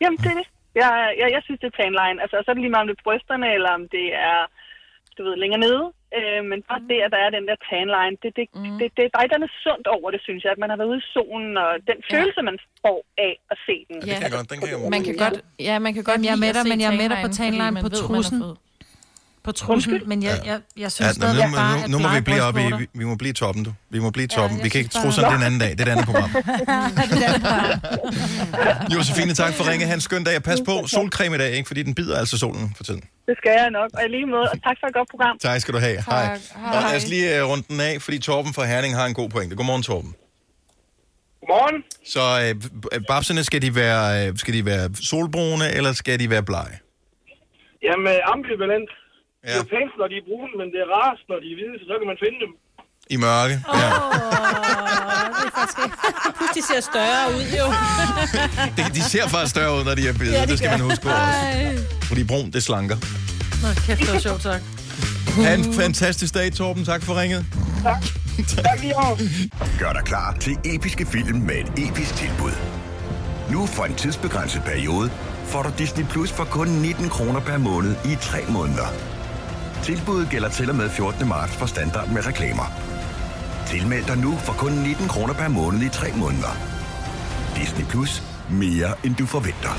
[0.00, 0.46] Jamen, det er det.
[0.82, 2.16] Jeg, jeg, jeg synes, det er tanline.
[2.22, 4.38] Altså, så er det lige meget, om det er brysterne, eller om det er,
[5.18, 5.82] du ved, længere nede.
[6.18, 8.76] Øh, men bare det, at der er den der tanline, det, det, mm.
[8.80, 10.52] det, det, der er et eller andet sundt over det, synes jeg.
[10.56, 13.74] At man har været ude i solen, og den følelse, man får af at se
[13.88, 13.96] den.
[13.96, 15.22] Ja, det kan jeg godt, den kan jeg Man kan Ja.
[15.24, 15.36] godt,
[15.68, 17.18] ja, man kan godt Jamen, jeg er med at dig, men jeg er med dig
[17.26, 18.38] på tanline på er trussen.
[19.46, 21.98] På trussen, men jeg, jeg, jeg synes Ja, ja, stadig nu, bare, nu, at nu
[22.04, 23.72] må vi blive op i, vi, vi må blive toppen, du.
[23.94, 24.56] Vi må blive toppen.
[24.58, 25.70] jeg vi kan ikke tro bare- sådan den anden dag.
[25.70, 26.30] Det er det andet program.
[26.70, 26.90] Bare-
[28.94, 29.86] Josefine, tak for ringe.
[29.86, 30.42] Ha' en skøn dag.
[30.42, 31.66] Pas på solcreme i dag, ikke?
[31.66, 33.02] fordi den bider altså solen for tiden.
[33.26, 33.90] Det skal jeg nok.
[33.98, 35.34] Og i lige måde, og tak for et godt program.
[35.38, 35.98] Tak skal du have.
[36.12, 36.26] Hej.
[36.74, 39.28] Og lad os lige uh, runde den af, fordi Torben fra Herning har en god
[39.34, 39.56] pointe.
[39.56, 40.12] Godmorgen, Torben.
[41.40, 41.78] Godmorgen.
[42.14, 46.26] Så øh, b- babserne, skal de, være, øh, skal de være solbrune, eller skal de
[46.34, 46.76] være blege?
[47.86, 48.90] Jamen, øh, ambivalent.
[49.44, 49.48] Ja.
[49.48, 51.56] Det er jo pænt, når de er brune, men det er rarest, når de er
[51.58, 52.52] hvide, så så kan man finde dem.
[53.10, 53.60] I mørke?
[53.74, 53.78] Ja.
[53.80, 53.92] det
[55.46, 55.96] er faktisk ikke.
[56.38, 57.66] Pludselig ser større ud, jo.
[58.76, 60.32] De, de ser faktisk større ud, når de er hvide.
[60.32, 60.76] Ja, Ja, de det skal gør.
[60.76, 61.84] man huske på også.
[62.02, 62.96] Fordi brun, det slanker.
[63.62, 64.60] Nå, kæft, det var sjovt, tak.
[65.44, 66.84] Ha' en fantastisk dag, Torben.
[66.84, 67.44] Tak for ringet.
[67.82, 68.02] Tak.
[68.48, 68.78] tak.
[69.78, 72.52] Gør dig klar til episke film med et episk tilbud.
[73.50, 75.10] Nu for en tidsbegrænset periode
[75.44, 78.86] får du Disney Plus for kun 19 kroner per måned i 3 måneder.
[79.82, 81.28] Tilbuddet gælder til og med 14.
[81.28, 82.72] marts for standard med reklamer.
[83.66, 86.52] Tilmeld dig nu for kun 19 kroner per måned i 3 måneder.
[87.56, 88.22] Disney Plus.
[88.50, 89.72] Mere end du forventer.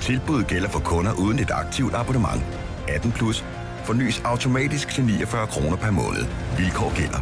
[0.00, 2.42] Tilbuddet gælder for kunder uden et aktivt abonnement.
[2.88, 3.44] 18 plus.
[3.84, 6.24] Fornyes automatisk til 49 kroner per måned.
[6.58, 7.20] Vilkår gælder.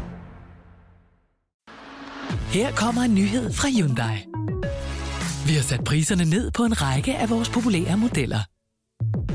[2.52, 4.26] Her kommer en nyhed fra Hyundai.
[5.46, 8.40] Vi har sat priserne ned på en række af vores populære modeller.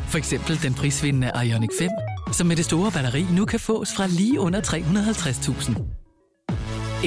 [0.08, 1.90] For eksempel den prisvindende Ioniq 5,
[2.32, 6.05] som med det store batteri nu kan fås fra lige under 350.000.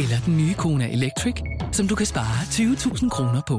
[0.03, 1.35] Eller den nye Kona Electric,
[1.73, 3.57] som du kan spare 20.000 kroner på.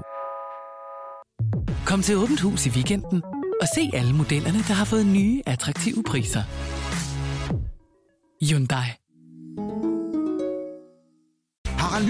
[1.86, 3.24] Kom til Åbent Hus i weekenden
[3.62, 6.44] og se alle modellerne, der har fået nye, attraktive priser.
[8.46, 9.09] Hyundai.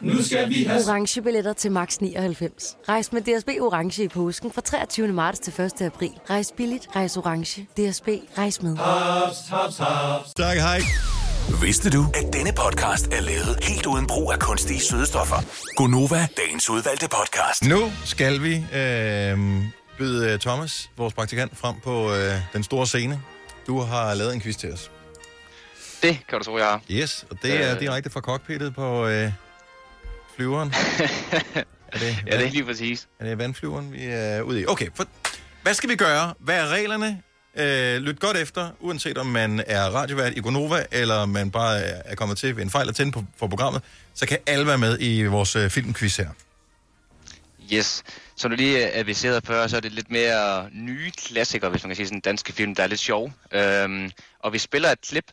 [0.00, 0.82] Nu skal vi have...
[0.88, 2.76] Orange billetter til max 99.
[2.88, 5.08] Rejs med DSB Orange i påsken fra 23.
[5.08, 5.82] marts til 1.
[5.82, 6.10] april.
[6.30, 7.62] Rejs billigt, rejs orange.
[7.62, 8.76] DSB, rejs med.
[8.76, 10.34] Haps, haps, haps.
[10.36, 10.80] Tak, hej.
[11.62, 15.36] Vidste du, at denne podcast er lavet helt uden brug af kunstige sødestoffer?
[15.76, 17.64] Gonova, dagens udvalgte podcast.
[17.64, 19.38] Nu skal vi øh,
[19.98, 23.20] byde øh, Thomas, vores praktikant, frem på øh, den store scene.
[23.66, 24.90] Du har lavet en quiz til os.
[26.02, 26.80] Det kan du tro, jeg har.
[26.90, 27.80] Yes, og det er Øh.
[27.80, 29.32] direkte fra cockpittet på øh,
[30.36, 30.68] flyveren.
[31.92, 33.08] er det, Ja, det er lige præcis.
[33.20, 34.66] Er det vandflyveren, vi er ude i?
[34.66, 35.06] Okay, for,
[35.62, 36.34] hvad skal vi gøre?
[36.38, 37.22] Hvad er reglerne?
[37.58, 42.14] Øh, lyt godt efter, uanset om man er radiovært i Gonova, eller man bare er
[42.14, 43.82] kommet til ved en fejl at tænde på, for programmet,
[44.14, 46.28] så kan alle være med i vores øh, filmquiz her.
[47.72, 48.02] Yes.
[48.36, 51.96] Som du lige aviserede før, så er det lidt mere nye klassikere, hvis man kan
[51.96, 53.32] sige sådan danske film, der er lidt sjov.
[53.52, 55.24] Øhm, og vi spiller et klip,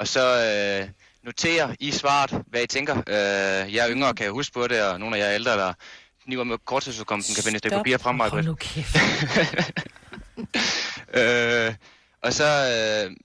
[0.00, 0.88] og så øh,
[1.24, 2.96] noterer i svaret, hvad I tænker.
[2.96, 5.52] Øh, jeg er yngre, kan jeg huske på det, og nogle af jer er ældre,
[5.52, 5.72] der
[6.24, 8.18] kniver med korttidsudkomsten, kan finde et stykke papir frem.
[8.18, 8.44] Hold Margaret.
[8.44, 8.96] nu kæft.
[11.20, 11.74] øh,
[12.22, 13.16] og så øh,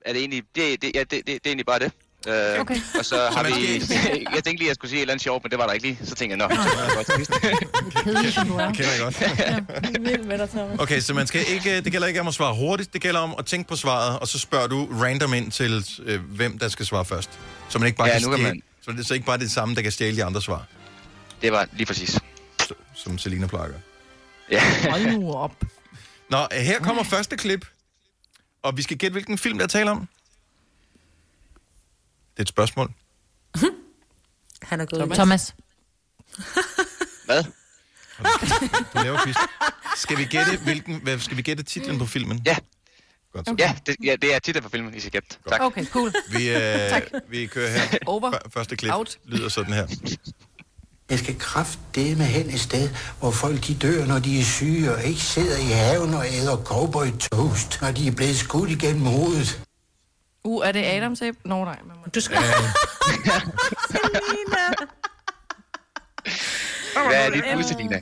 [0.00, 1.92] er det egentlig, det, det, ja, det, det, det er egentlig bare det.
[2.26, 2.76] Øh, Okay.
[2.98, 3.50] Og så har vi...
[4.34, 5.72] jeg tænkte lige, at jeg skulle sige et eller andet sjovt, men det var der
[5.72, 5.98] ikke lige.
[6.04, 7.94] Så tænkte jeg, nå, så var det godt.
[8.04, 8.66] Kedelig, som du er.
[8.72, 10.00] Kender jeg godt.
[10.10, 10.78] Vild med dig, Thomas.
[10.80, 13.34] Okay, så man skal ikke, det gælder ikke om at svare hurtigt, det gælder om
[13.38, 16.86] at tænke på svaret, og så spørger du random ind til, øh, hvem der skal
[16.86, 17.30] svare først.
[17.68, 19.26] Så man ikke bare Ja, kan nu kan stjæle, man- så det er så ikke
[19.26, 20.66] bare det samme, der kan stjæle de andre svar,
[21.42, 22.18] Det var lige præcis.
[22.94, 23.68] som Selina plejer.
[24.50, 24.90] Ja.
[24.90, 25.52] Hold nu op.
[26.30, 27.66] Nå, her kommer første klip,
[28.62, 30.08] og vi skal gætte, hvilken film der taler om.
[32.36, 32.92] Det er et spørgsmål.
[34.62, 35.10] Han er gået.
[35.12, 35.54] Thomas.
[37.26, 37.44] Hvad?
[38.94, 39.36] Du laver quiz.
[39.96, 42.42] Skal vi gætte, hvilken, hvad, skal vi gætte titlen på filmen?
[42.46, 42.56] Ja.
[43.32, 43.60] Godt.
[43.60, 45.28] Ja, det, ja, det er titlen på filmen, I skal gætte.
[45.48, 45.60] Tak.
[45.60, 46.12] Okay, cool.
[46.30, 46.56] Vi, øh,
[46.90, 47.02] Tak.
[47.28, 47.98] vi kører her.
[48.06, 48.32] Over.
[48.54, 49.18] Første klip Out.
[49.24, 49.86] lyder sådan her.
[51.10, 55.04] Jeg skal kraftedeme hen et sted, hvor folk de dør, når de er syge, og
[55.04, 59.65] ikke sidder i haven og æder cowboy toast, når de er blevet skudt igennem hovedet.
[60.46, 61.40] Uh, er det Adams æble?
[61.44, 61.78] Nå, nej.
[61.86, 62.02] Man må...
[62.14, 62.36] Du skal...
[67.08, 68.00] Hvad er dit bud, Selina?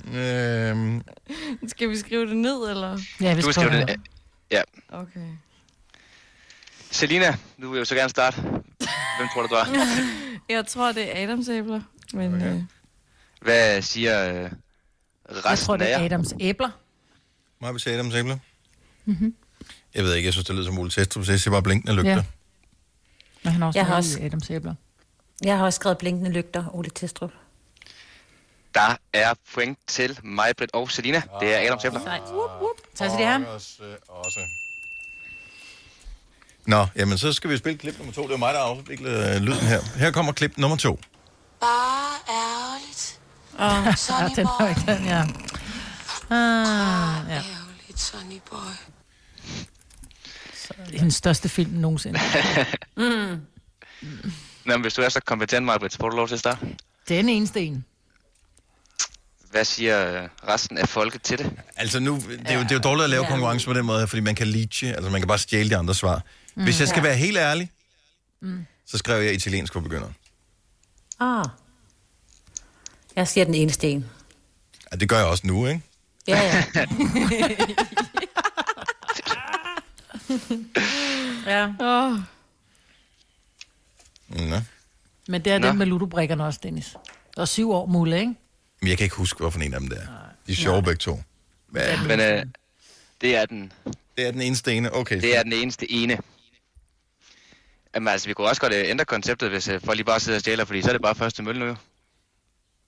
[0.71, 1.03] Øhm,
[1.69, 2.99] Skal vi skrive det ned, eller?
[3.21, 3.97] Ja, Du skriver det.
[4.51, 4.63] Ja.
[4.89, 5.21] Okay.
[6.91, 8.41] Selina, du vil jo så gerne starte.
[8.41, 9.65] Hvem tror du, du er?
[10.55, 11.81] Jeg tror, det er Adams æbler.
[12.13, 12.55] Men okay.
[12.55, 12.63] øh,
[13.41, 14.51] Hvad siger øh,
[15.31, 16.05] resten Jeg tror, det af er?
[16.05, 16.71] Adams æbler.
[17.61, 18.39] Må jeg sige Adams æbler?
[19.05, 19.35] Mhm.
[19.95, 21.95] Jeg ved ikke, jeg synes, det lyder som Ole Testrup, så jeg siger bare blinkende
[21.95, 22.11] lygter.
[22.11, 22.23] Ja.
[23.43, 24.75] Men han har også Jeg har også- Adams æbler.
[25.45, 27.31] Jeg har også skrevet blinkende lygter, Ole Testrup.
[28.75, 31.23] Der er point til mig, Britt og Selina.
[31.41, 32.01] Det er Adams æbler.
[32.01, 32.23] Sejt.
[32.95, 33.49] Tak skal de have.
[33.49, 34.41] Også, også.
[36.67, 38.23] Nå, jamen så skal vi spille klip nummer to.
[38.23, 39.81] Det er mig, der har afviklet øh, lyden her.
[39.97, 40.99] Her kommer klip nummer to.
[41.61, 43.21] Bare ærgerligt.
[43.59, 44.61] Åh, Sonny den boy.
[44.61, 45.21] var ikke den, ja.
[46.31, 47.35] Ah, ja.
[47.37, 48.59] Ærgerligt, Sonny boy.
[50.93, 52.21] Hendes største film nogensinde.
[52.97, 53.41] Mm.
[54.65, 56.67] Nå, men hvis du er så kompetent, Marbet, så får du lov til at starte.
[57.09, 57.85] Den eneste en.
[59.51, 61.53] Hvad siger øh, resten af folket til det?
[61.77, 64.09] Altså nu, det er, jo, det er jo dårligt at lave konkurrence på den måde,
[64.09, 66.23] fordi man kan leache, altså man kan bare stjæle de andre svar.
[66.55, 66.63] Mm.
[66.63, 67.07] Hvis jeg skal Ja.
[67.09, 67.71] være helt ærlig,
[68.41, 68.67] Mm.
[68.87, 70.09] så skrev jeg italiensk for begynder.
[71.21, 71.45] Ah.
[73.17, 74.05] Jeg siger den eneste en.
[74.93, 75.81] Ja, det gør jeg også nu, ikke?
[76.29, 76.85] Ja, ja.
[81.47, 81.75] ja.
[81.81, 82.19] Oh.
[84.29, 84.57] Nå.
[85.29, 85.69] Men det er Nå.
[85.69, 86.97] den med ludobrikkerne også, Dennis.
[87.37, 88.35] Og syv år mulle, ikke?
[88.81, 90.07] Men jeg kan ikke huske, hvorfor en af dem det er.
[90.47, 91.23] De er sjove begge to.
[91.69, 92.07] Hvad?
[92.07, 92.47] Men øh,
[93.21, 93.73] det er den.
[94.17, 95.21] Det er den eneste ene, okay.
[95.21, 96.19] Det er den eneste ene.
[97.95, 100.37] Jamen altså, vi kunne også godt øh, ændre konceptet, hvis øh, folk lige bare sidder
[100.39, 101.77] og stjæler, fordi så er det bare første mølle nu jo.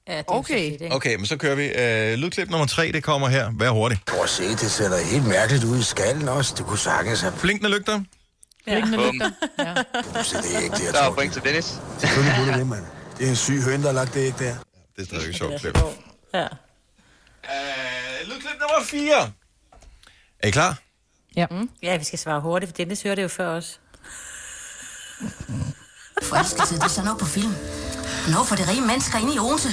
[0.08, 0.78] Ja, det okay.
[0.90, 1.64] Okay, men så kører vi.
[1.64, 3.50] Øh, lydklip nummer tre, det kommer her.
[3.58, 3.98] Vær hurtig.
[4.06, 6.54] Prøv at se, det ser da helt mærkeligt ud i skallen også.
[6.58, 7.32] Det kunne sagtens have...
[7.42, 8.00] Blinkende lygter.
[8.64, 9.04] Blinkende Bum.
[9.14, 9.30] lygter.
[9.58, 9.74] Ja.
[10.22, 11.74] Så det er ikke det, jeg Der er point til Dennis.
[11.98, 12.84] Selvfølgelig kunne det det, mand.
[13.18, 14.54] Det er en syg høn, der har lagt det ikke der.
[14.96, 15.78] Det er stadig et sjovt klip.
[16.34, 16.42] Ja.
[16.44, 16.48] Øh,
[18.24, 19.32] lydklip nummer 4.
[20.42, 20.78] Er I klar?
[21.36, 21.46] Ja.
[21.50, 21.70] Mm.
[21.82, 23.80] Ja, vi skal svare hurtigt, for Dennis hørte det jo før os.
[26.22, 27.52] Forelskelse, det er sådan noget på film.
[28.32, 29.68] Noget for de rige mennesker inde i Odense.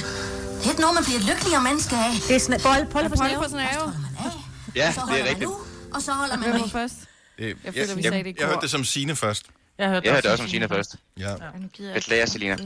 [0.64, 2.10] Det er ikke noget, man bliver et lykkeligere menneske af.
[2.28, 3.42] Det er sådan, bold, bold på Bolle snæve.
[3.42, 3.84] på snave.
[4.74, 5.48] Ja, Så det holder er rigtigt.
[5.50, 5.56] nu,
[5.94, 6.68] og så holder man med.
[6.70, 6.94] først?
[7.38, 9.46] Det, Jeg føler, vi sagde det jeg, jeg hørte det som Sine først.
[9.78, 10.96] Jeg hørte, Jeg hørte også om Sina først.
[11.18, 11.28] Ja.
[11.78, 12.56] Jeg Beklager, Selina.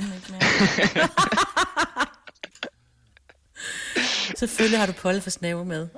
[4.37, 5.89] Selvfølgelig har du Polle for snæve med.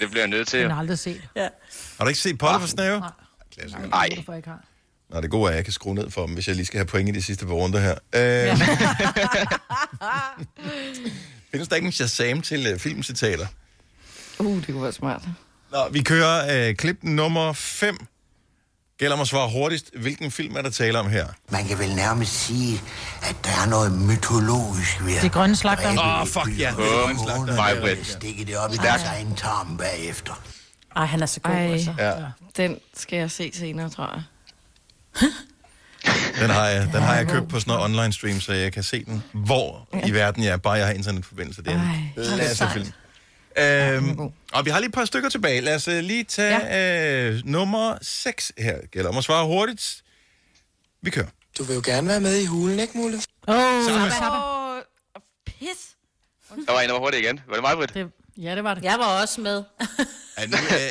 [0.00, 0.58] Det bliver jeg nødt til.
[0.58, 0.72] Den jo.
[0.72, 1.22] har aldrig set.
[1.36, 1.48] ja.
[1.98, 3.00] Har du ikke set Polle for Snave?
[3.90, 4.08] Nej.
[4.14, 4.64] Hvorfor ikke har?
[5.10, 6.78] Nå, det gode er, at jeg kan skrue ned for dem, hvis jeg lige skal
[6.78, 7.94] have point i de sidste par runder her.
[8.14, 8.58] Øh,
[11.50, 13.46] findes der ikke en Shazam til uh, filmcitater?
[14.38, 15.22] Uh, det kunne være smart.
[15.72, 17.96] Nå, vi kører uh, klip nummer 5.
[18.98, 19.90] Gælder mig at svare hurtigst.
[19.96, 21.26] Hvilken film er der tale om her?
[21.50, 22.80] Man kan vel nærmest sige,
[23.22, 25.88] at der er noget mytologisk ved Det grønne slagter.
[25.90, 26.74] Åh, oh, fuck ja.
[26.76, 27.10] Det er Bum.
[27.10, 27.56] en slagter.
[27.56, 28.06] Majbrit.
[28.06, 30.42] Stikke det op i deres egen tarm bagefter.
[30.96, 31.72] Ej, han er så god, Ej.
[31.72, 31.94] altså.
[31.98, 32.14] Ja,
[32.56, 34.22] Den skal jeg se senere, tror jeg.
[36.40, 38.82] Den har jeg, den har jeg købt på sådan noget online stream, så jeg kan
[38.82, 41.62] se den, hvor i verden jeg er, bare jeg har internetforbindelse.
[41.62, 42.92] Det er en Ej, klasse film.
[43.58, 44.20] Øhm,
[44.52, 45.60] og vi har lige et par stykker tilbage.
[45.60, 47.28] Lad os uh, lige tage ja.
[47.30, 48.78] øh, nummer 6 her.
[48.92, 50.02] Gælder om at svare hurtigt.
[51.02, 51.26] Vi kører.
[51.58, 53.18] Du vil jo gerne være med i hulen, ikke, Mulle?
[53.48, 53.62] Åh, oh.
[53.96, 54.82] Åh,
[55.46, 55.66] pis.
[56.66, 57.40] Der var en, der var hurtigt igen.
[57.46, 57.94] Var det mig, Britt?
[57.94, 58.84] det, ja, det var det.
[58.84, 59.62] Jeg var også med.
[60.38, 60.90] Ja, nu, øh,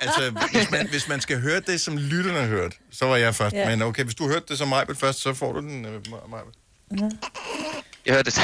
[0.00, 3.34] altså, hvis man, hvis man skal høre det, som lytterne har hørt, så var jeg
[3.34, 3.54] først.
[3.54, 3.60] Ja.
[3.60, 3.68] Ja.
[3.68, 6.54] Men okay, hvis du hørte det som mig først, så får du den, øh, Majbert.
[8.06, 8.36] Jeg hørte det,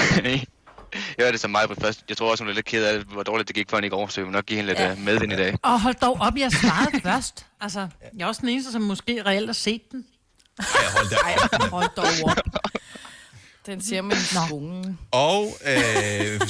[1.18, 2.05] jeg hørte det som mig først.
[2.09, 3.90] Jeg tror også, hun er lidt ked af, hvor dårligt det gik for hende i
[3.90, 4.88] går, så vi må nok give hende lidt Ja.
[4.88, 4.94] ja.
[4.94, 5.57] medvind i dag.
[5.62, 7.46] Og hold dog op, jeg svarede først.
[7.61, 10.05] Altså, jeg er også den eneste, som måske reelt har set den.
[10.59, 10.64] Ja,
[10.96, 11.70] hold da op.
[11.70, 12.37] Hold dog op.
[13.66, 14.99] Den siger man i skolen.
[15.11, 16.40] Og øh,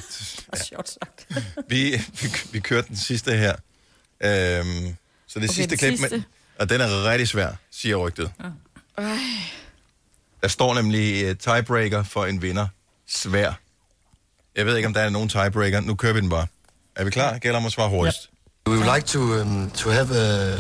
[0.69, 1.27] Sjovt sagt.
[1.69, 1.91] vi,
[2.23, 3.55] vi, vi kørte den sidste her.
[4.21, 6.17] Øhm, så det okay, sidste den klip, sidste.
[6.17, 6.25] Men,
[6.59, 8.33] og den er rigtig svær, siger rygtet.
[8.99, 9.07] Ej.
[10.43, 12.67] Der står nemlig uh, tiebreaker for en vinder.
[13.09, 13.53] Svær.
[14.57, 15.81] Jeg ved ikke, om der er nogen tiebreaker.
[15.81, 16.47] Nu kører vi den bare.
[16.97, 17.39] Er vi klar?
[17.39, 18.31] Gælder om at svare hurtigst.
[18.69, 20.57] We would like to, um, to have a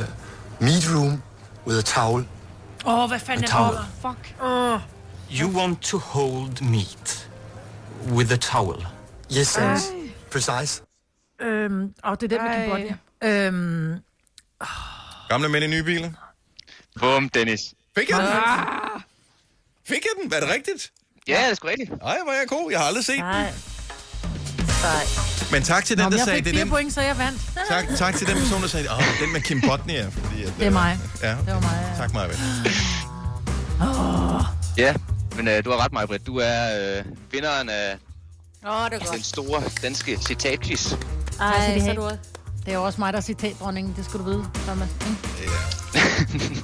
[0.61, 1.23] meat room
[1.66, 2.27] with a towel.
[2.87, 3.87] Åh, oh, hvad fanden A er det?
[4.03, 4.42] Fuck.
[4.42, 4.81] Oh.
[5.40, 7.31] You want to hold meat
[8.12, 8.87] with a towel.
[9.38, 9.92] Yes, yes.
[10.31, 10.83] Precise.
[11.40, 12.94] Øhm, og det er den med Ej.
[13.24, 13.94] Øhm,
[15.28, 16.11] Gamle mænd i nye biler.
[17.00, 17.61] Bum, Dennis.
[17.98, 18.28] Fik jeg den?
[19.88, 20.30] Fik jeg den?
[20.30, 20.90] Var det rigtigt?
[21.28, 21.90] Ja, det er sgu rigtigt.
[21.90, 22.70] Nej, hvor er jeg god.
[22.70, 23.24] Jeg har aldrig set den.
[23.24, 23.52] Nej.
[24.83, 25.04] Nej.
[25.52, 26.70] Men tak til Nå, den, men der jeg sagde, fik det er fire den.
[26.70, 27.40] point, så jeg vandt.
[27.68, 30.09] Tak, tak til den person, der sagde, åh, den med Kim Botnia.
[30.09, 30.98] Fordi at, Det er mig.
[31.22, 31.96] Ja, Det var mig, ja.
[31.96, 32.30] tak mig.
[34.76, 34.94] Ja,
[35.37, 36.26] men øh, du har ret, Majbrit.
[36.26, 37.96] Du er øh, vinderen af
[38.66, 39.24] Åh, det er den godt.
[39.26, 40.88] store danske citatquiz.
[40.90, 40.98] Tak
[41.38, 41.90] skal Ej, de så have.
[41.90, 42.18] er du også.
[42.64, 43.94] Det er jo også mig, der er citatdronningen.
[43.96, 44.88] Det skal du vide, Thomas.
[45.40, 46.62] ikke?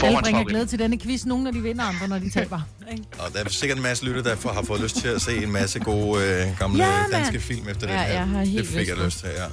[0.06, 1.24] Alle bringer glæde til denne quiz.
[1.24, 2.60] Nogle, når de vinder, andre, når de taber.
[2.92, 3.04] Ikke?
[3.18, 5.42] Og der er sikkert en masse lytter, der får- har fået lyst til at se
[5.42, 8.12] en masse gode øh, gamle Ja, ja, danske film efter Ja, den her.
[8.12, 9.44] jeg har helt det fik jeg lyst lyst til, ja.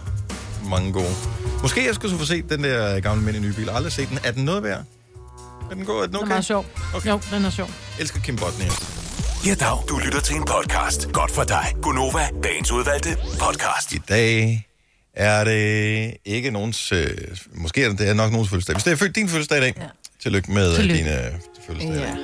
[0.70, 1.16] Mange gode.
[1.62, 3.70] Måske jeg skulle så få set den der gamle mænd i nye bil.
[3.70, 4.20] Aldrig set den.
[4.24, 4.84] Er den noget værd?
[5.72, 5.96] Er den god?
[5.98, 6.28] Er den Den er okay?
[6.28, 6.66] meget sjov.
[6.96, 7.10] Okay.
[7.10, 7.70] Jo, den er sjov.
[8.00, 8.68] Elsker Kim Botnia.
[9.46, 9.78] Ja, dag.
[9.90, 11.12] Du lytter til en podcast.
[11.12, 11.74] Godt for dig.
[11.82, 13.94] Gunova, dagens udvalgte podcast.
[13.94, 14.68] I dag
[15.14, 16.92] er det ikke nogens...
[16.92, 17.08] Øh,
[17.54, 18.76] måske er det, det er nok nogens fødselsdag.
[18.76, 19.84] Hvis det er født din fødselsdag i dag, ja.
[20.24, 21.04] tillykke med Tillykke.
[21.04, 21.32] din øh,
[21.68, 22.08] fødselsdag.
[22.08, 22.16] Ja.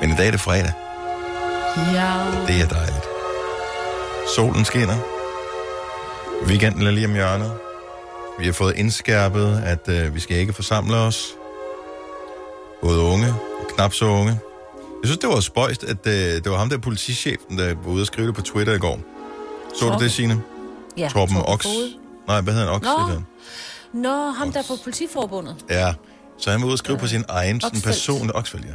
[0.00, 0.72] Men i dag er det fredag.
[1.76, 2.12] Ja.
[2.46, 3.04] Det er dejligt.
[4.36, 4.96] Solen skinner.
[6.46, 7.52] Weekenden er lige om hjørnet.
[8.38, 11.26] Vi har fået indskærpet, at øh, vi skal ikke forsamle os.
[12.82, 13.26] Både unge
[13.60, 14.30] og knap så unge.
[15.02, 18.02] Jeg synes, det var spøjst, at øh, det var ham der politichefen, der var ude
[18.02, 19.00] og skrive det på Twitter i går.
[19.78, 20.00] Så du Torben.
[20.00, 20.42] det, Signe?
[20.96, 21.62] Ja, Torben Torben Ox.
[21.62, 22.03] Fod.
[22.28, 22.76] Nej, hvad hedder han?
[22.76, 22.82] Ox?
[22.84, 23.22] Nå.
[24.00, 25.56] Nå, ham der fra politiforbundet.
[25.70, 25.94] Ja,
[26.38, 27.84] så han var ude og skrive på sin egen sådan Oxfeldt.
[27.84, 28.30] person...
[28.34, 28.70] Oxfeldt, ja.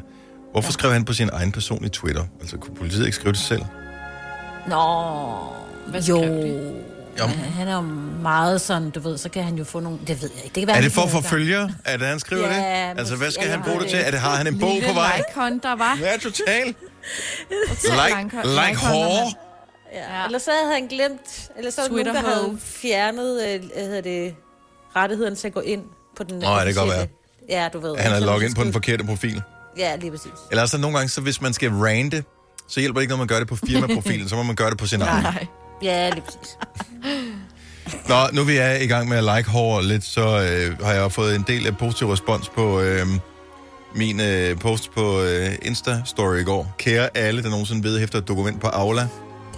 [0.51, 0.71] Hvorfor ja.
[0.71, 2.23] skrev han på sin egen person i Twitter?
[2.41, 3.61] Altså, kunne politiet ikke skrive det selv?
[4.67, 5.39] Nå,
[5.87, 6.17] Hvad jo.
[6.17, 6.73] skrev de?
[7.17, 7.35] Jamen.
[7.35, 7.81] Ja, han er jo
[8.21, 9.99] meget sådan, du ved, så kan han jo få nogle...
[10.07, 10.55] Det ved jeg ikke.
[10.55, 12.89] Det kan være, Er det for at ikke få har følger, at han skriver Ja,
[12.89, 12.99] det?
[12.99, 13.97] Altså, hvad skal ja, han bruge det til?
[13.99, 14.07] det.
[14.07, 15.21] Er det, har han en bog Lille på vej?
[15.33, 15.97] like der var.
[16.01, 16.77] Ja, totalt.
[17.49, 19.33] Like- Like, like whore.
[19.93, 20.25] Ja.
[20.25, 23.83] Eller så havde han glemt, eller så var der nogen, der havde fjernet øh, hvad
[23.85, 24.35] hedder det,
[24.95, 25.81] rettigheden til at gå ind
[26.17, 27.15] på den Nå, ja, det kan godt officielle-
[27.49, 27.95] Ja, du ved.
[27.97, 29.41] Han har logget ind på den forkerte profil.
[29.77, 30.31] Ja, lige præcis.
[30.51, 32.23] Eller så nogle gange, så hvis man skal rante,
[32.67, 34.77] så hjælper det ikke, når man gør det på firmaprofilen, så må man gøre det
[34.77, 35.23] på sin egen.
[35.23, 35.45] Nej.
[35.83, 36.57] Ja, lige præcis.
[38.09, 41.11] Nå, nu vi er i gang med at like hårdt lidt, så øh, har jeg
[41.11, 43.05] fået en del af positiv respons på øh,
[43.95, 46.75] min øh, post på øh, Insta-story i går.
[46.77, 49.07] Kære alle, der nogensinde vedhæfter et dokument på Aula,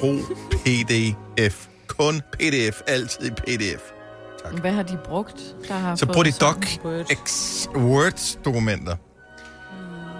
[0.01, 0.19] brug
[0.51, 1.65] PDF.
[1.87, 3.81] Kun PDF, altid PDF.
[4.61, 8.95] Hvad har de brugt, der har Så fået brug de DocX Word-dokumenter.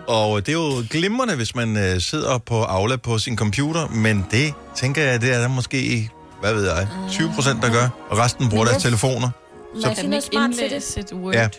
[0.07, 4.25] Og det er jo glimrende, hvis man øh, sidder på Aula på sin computer, men
[4.31, 6.09] det tænker jeg, det er der måske,
[6.41, 9.29] hvad ved jeg, 20 procent, der gør, og resten bruger deres telefoner.
[9.81, 10.65] Så Kan kan ikke smart til det.
[10.65, 11.33] indlæse et Word?
[11.35, 11.49] Ja.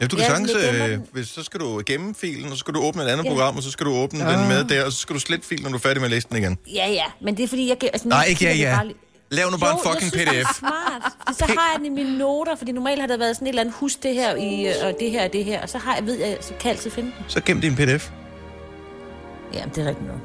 [0.00, 2.56] Ja, du kan Ja, sagtens, det øh, hvis, så skal du gemme filen, og så
[2.58, 3.30] skal du åbne et andet Ja.
[3.30, 4.38] program, og så skal du åbne Ja.
[4.38, 6.10] den med der, og så skal du slette filen, når du er færdig med at
[6.10, 6.58] læse den igen.
[6.74, 7.76] Ja, ja, men det er fordi, jeg...
[7.82, 8.76] Altså, Nej, ikke ja, ja.
[8.76, 8.92] bare
[9.30, 10.50] Lav nu bare en Jo, fucking jeg synes, det PDF.
[10.50, 11.36] er smart.
[11.38, 13.62] Så har jeg den i mine noter, fordi normalt har der været sådan et eller
[13.62, 15.94] andet, husk det her, i, øh, og det her og det her, og så har
[15.94, 17.24] jeg, ved jeg, så kan jeg altid finde den.
[17.28, 18.10] Så gem din PDF.
[19.54, 20.20] Ja, det er rigtigt noget.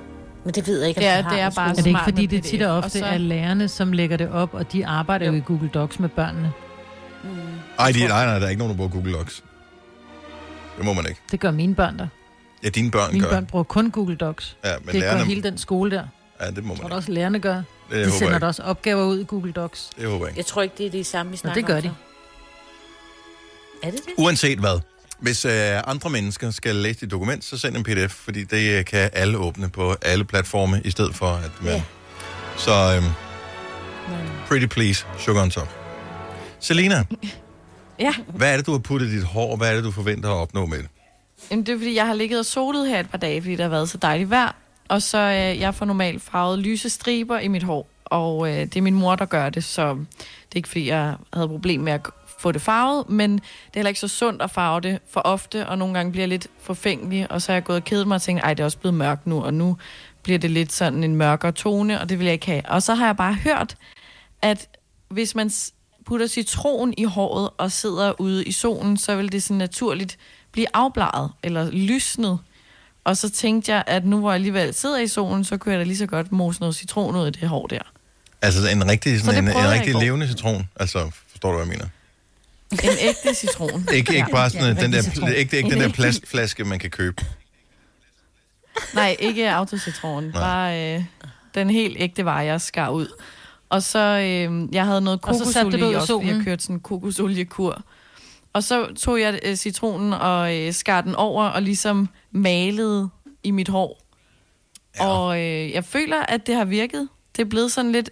[0.45, 1.77] Men det ved jeg ikke, om Det er- de har det er bare Er det
[1.79, 4.53] ikke smart fordi, det tit og og ofte så- er lærerne, som lægger det op,
[4.53, 6.51] og de arbejder jo i Google Docs med børnene?
[7.79, 9.43] Ej, de, nej, nej, der er ikke nogen, der bruger Google Docs.
[10.77, 11.21] Det må man ikke.
[11.31, 12.07] Det gør mine børn der.
[12.63, 13.31] Ja, dine børn Mine gør.
[13.31, 14.57] børn bruger kun Google Docs.
[14.65, 16.03] Ja, men det gør lærerne- hele den skole der.
[16.41, 17.53] Ja, det må Tror man du også, lærerne gør?
[17.55, 18.39] Det de jeg sender ikke.
[18.39, 19.89] da også opgaver ud i Google Docs.
[19.99, 20.37] Det håber jeg ikke.
[20.39, 21.81] Jeg tror ikke, det er det samme, vi snakker det gør om.
[21.81, 21.91] de.
[23.83, 24.13] Er det det?
[24.17, 24.79] Uanset hvad.
[25.19, 25.51] Hvis øh,
[25.87, 29.37] andre mennesker skal læse dit dokument, så send en pdf, fordi det øh, kan alle
[29.37, 31.73] åbne på alle platforme, i stedet for at man...
[31.73, 31.83] Ja.
[32.57, 33.03] Så øh,
[34.47, 35.69] pretty please, sugar on top.
[36.59, 37.03] Selina,
[37.99, 38.13] Ja.
[38.35, 39.55] hvad er det, du har puttet i dit hår?
[39.55, 40.87] Hvad er det, du forventer at opnå med det?
[41.51, 43.61] Jamen, det er fordi, jeg har ligget og solet her et par dage, fordi det
[43.61, 44.55] har været så dejligt vejr.
[44.87, 47.87] Og så øh, jeg får normalt farvet lyse striber i mit hår.
[48.05, 51.15] Og øh, det er min mor, der gør det, så det er ikke fordi, jeg
[51.33, 52.01] havde problem med at
[52.39, 55.67] få det farvet, men det er heller ikke så sundt at farve det for ofte,
[55.67, 58.15] og nogle gange bliver jeg lidt forfængelig, og så er jeg gået og kedet mig
[58.15, 59.77] og tænkt, ej, det er også blevet mørkt nu, og nu
[60.23, 62.61] bliver det lidt sådan en mørkere tone, og det vil jeg ikke have.
[62.69, 63.75] Og så har jeg bare hørt,
[64.41, 64.69] at
[65.09, 65.49] hvis man
[66.05, 70.17] putter citron i håret og sidder ude i solen, så vil det sådan naturligt
[70.51, 72.39] blive afbladet eller lysnet.
[73.03, 75.79] Og så tænkte jeg, at nu hvor jeg alligevel sidder i solen, så kunne jeg
[75.79, 77.79] da lige så godt mose noget citron ud i det hår der.
[78.41, 80.69] Altså en rigtig, Så sådan det en, en rigtig levende citron.
[80.75, 81.87] Altså, forstår du, hvad jeg mener?
[82.71, 83.87] En ægte citron.
[83.93, 85.29] Ikke, ikke bare sådan Ja, den, der, citron.
[85.29, 87.25] ikke, ikke den En der plastflaske, man kan købe.
[88.93, 90.29] Nej, ikke autocitronen.
[90.29, 90.41] Nej.
[90.41, 91.03] Bare øh,
[91.55, 93.07] den helt ægte vare, jeg skar ud.
[93.73, 96.75] Og så, øh, jeg havde noget Og så kokosolie i i også, jeg kørte sådan
[96.75, 97.83] en kokosoliekur.
[98.53, 103.09] Og så tog jeg øh, citronen og øh, skar den over og ligesom malede
[103.43, 104.01] i mit hår.
[104.99, 105.07] Ja.
[105.07, 107.07] Og øh, jeg føler, at det har virket.
[107.35, 108.09] Det er blevet sådan lidt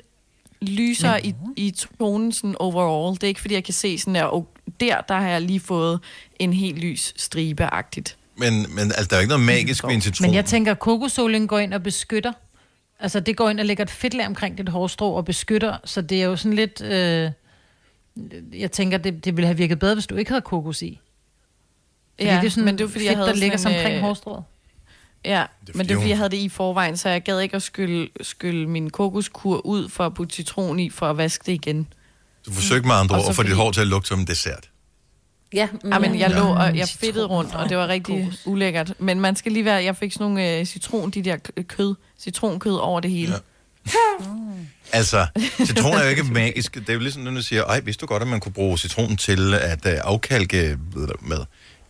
[0.61, 3.15] lysere i, i tonen sådan overall.
[3.15, 4.47] Det er ikke, fordi jeg kan se sådan der, og
[4.79, 5.99] der, der har jeg lige fået
[6.39, 8.17] en helt lys stribe-agtigt.
[8.35, 10.27] Men, men altså, der er jo ikke noget magisk ved en citron.
[10.27, 12.33] Men jeg tænker, at kokosolien går ind og beskytter.
[13.01, 16.21] Altså, det går ind og lægger et fedtlag omkring dit hårstrå og beskytter, så det
[16.21, 16.81] er jo sådan lidt...
[16.81, 17.31] Øh,
[18.53, 20.99] jeg tænker, det, det ville have virket bedre, hvis du ikke havde kokos i.
[22.15, 23.77] Fordi Ja, det er sådan men det er fordi, jeg fedt, havde der ligger sådan
[23.77, 24.43] omkring øh, hårstrået.
[25.25, 27.55] Ja, fordi, men det er fordi, jeg havde det i forvejen, så jeg gad ikke
[27.55, 31.51] at skylle, skylle min kokoskur ud for at putte citron i, for at vaske det
[31.51, 31.87] igen.
[32.45, 34.27] Du forsøgte med andre Og ord at få dit hår til at lugte som en
[34.27, 34.69] dessert.
[35.53, 38.93] Ja, Ja, men jeg lå og jeg Citron fedtede rundt, og det var rigtig ulækkert.
[38.99, 41.37] Men man skal lige være, jeg fik sådan nogle øh, citron, de der
[41.67, 43.33] kød, citronkød over det hele.
[43.87, 43.91] Ja.
[44.93, 45.25] Altså,
[45.65, 46.75] citron er jo ikke magisk.
[46.75, 48.77] Det er jo ligesom, når du siger, ej, vidste du godt, at man kunne bruge
[48.77, 51.37] citronen til at uh, afkalke ved du, med?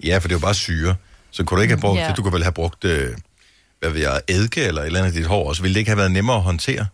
[0.04, 0.96] Ja, for det er jo bare syre.
[1.32, 2.08] Så kunne du ikke have brugt Ja.
[2.08, 2.18] det.
[2.18, 2.92] Du kunne vel have brugt, uh,
[3.80, 5.62] hvad ved jeg, eddike eller et eller andet i dit hår også.
[5.62, 6.86] Ville det ikke have været nemmere at håndtere?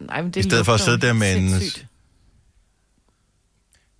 [0.00, 1.50] Nej, men det I stedet for at sidde der med en...
[1.50, 1.86] sindssygt.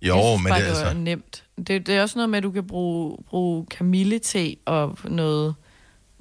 [0.03, 0.93] Jo, jeg synes men bare, det er altså...
[0.93, 1.43] nemt.
[1.67, 5.55] Det, det er også noget med, at du kan bruge, bruge kamillete og noget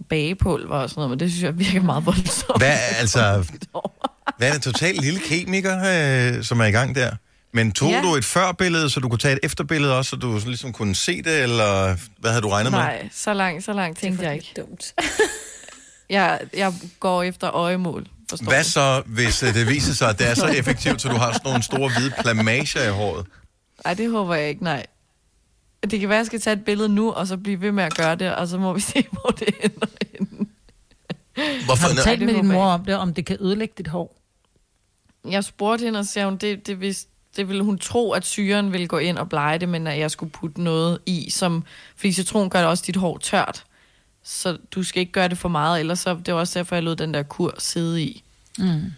[0.09, 2.59] bagepulver og sådan noget, men det synes jeg virker meget voldsomt.
[2.59, 3.45] Hvad, altså,
[4.39, 5.79] hvad er det totalt lille kemiker,
[6.37, 7.11] øh, som er i gang der?
[7.55, 8.03] Men tog Ja.
[8.03, 11.23] du et førbillede, så du kunne tage et efterbillede også, så du ligesom kunne se
[11.23, 12.79] det, eller hvad havde du regnet med?
[12.79, 14.53] Nej, så langt, så langt tænkte jeg ikke.
[14.57, 14.95] dumt.
[16.11, 18.07] jeg, jeg går efter øjemål.
[18.31, 21.17] Forstår Hvad så, hvis øh, det viser sig, at det er så effektivt, så du
[21.17, 23.27] har sådan nogle store hvide plamager i håret?
[23.85, 24.87] Ej, det håber jeg ikke, nej.
[25.83, 27.85] Det kan være, at jeg skal tage et billede nu, og så blive ved med
[27.85, 29.87] at gøre det, og så må vi se, hvor det ender.
[31.65, 31.89] Hvorfor?
[31.89, 34.17] Har du talt det med din mor om det, om det kan ødelægge dit hår?
[35.31, 38.27] Jeg spurgte hende, og så sagde hun, det, det, vidste, det ville hun tro, at
[38.27, 41.65] syren ville gå ind og blege det, men at jeg skulle putte noget i, som,
[41.97, 43.65] fordi citron gør også dit hår tørt.
[44.25, 46.83] Så du skal ikke gøre det for meget, ellers så, det var også derfor, jeg
[46.83, 48.25] lod den der kur sidde i.
[48.59, 48.93] Mm.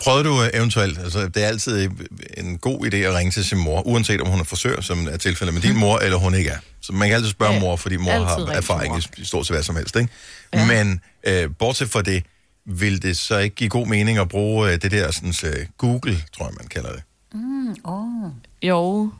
[0.00, 1.90] Prøvede du øh, eventuelt, altså det er altid
[2.36, 5.16] en god idé at ringe til sin mor, uanset om hun er frisør, som er
[5.16, 6.58] tilfældet med din mor, eller hun ikke er.
[6.80, 8.98] Så man kan altid spørge Ja, mor, fordi mor har erfaring mor.
[8.98, 9.96] i, i stort set hvad som helst.
[9.96, 10.08] Ikke?
[10.54, 10.66] Ja.
[10.66, 12.24] Men øh, bortset fra det,
[12.66, 16.22] vil det så ikke give god mening at bruge øh, det der sådan, øh, Google,
[16.36, 17.02] tror jeg man kalder det.
[17.34, 18.30] Mm, oh.
[18.62, 19.10] Jo,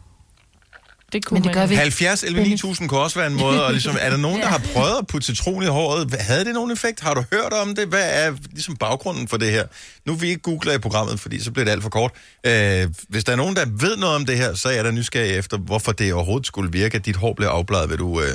[1.13, 1.81] det kunne Men det gør vi ikke.
[1.83, 4.63] 70 11 9000 kunne også være en måde, og ligesom, er der nogen, der har
[4.75, 6.09] prøvet at putte citron i håret?
[6.09, 7.01] Hvad- Havde det nogen effekt?
[7.01, 7.89] Har du hørt om det?
[7.89, 9.67] Hvad er ligesom baggrunden for det her?
[10.07, 12.13] Nu vil vi ikke google i programmet, fordi så bliver det alt for kort.
[12.47, 14.91] Øh, hvis der er nogen, der ved noget om det her, så er jeg da
[14.91, 18.27] nysgerrig efter, hvorfor det overhovedet skulle virke, at dit hår bliver afbladet, ved du øh,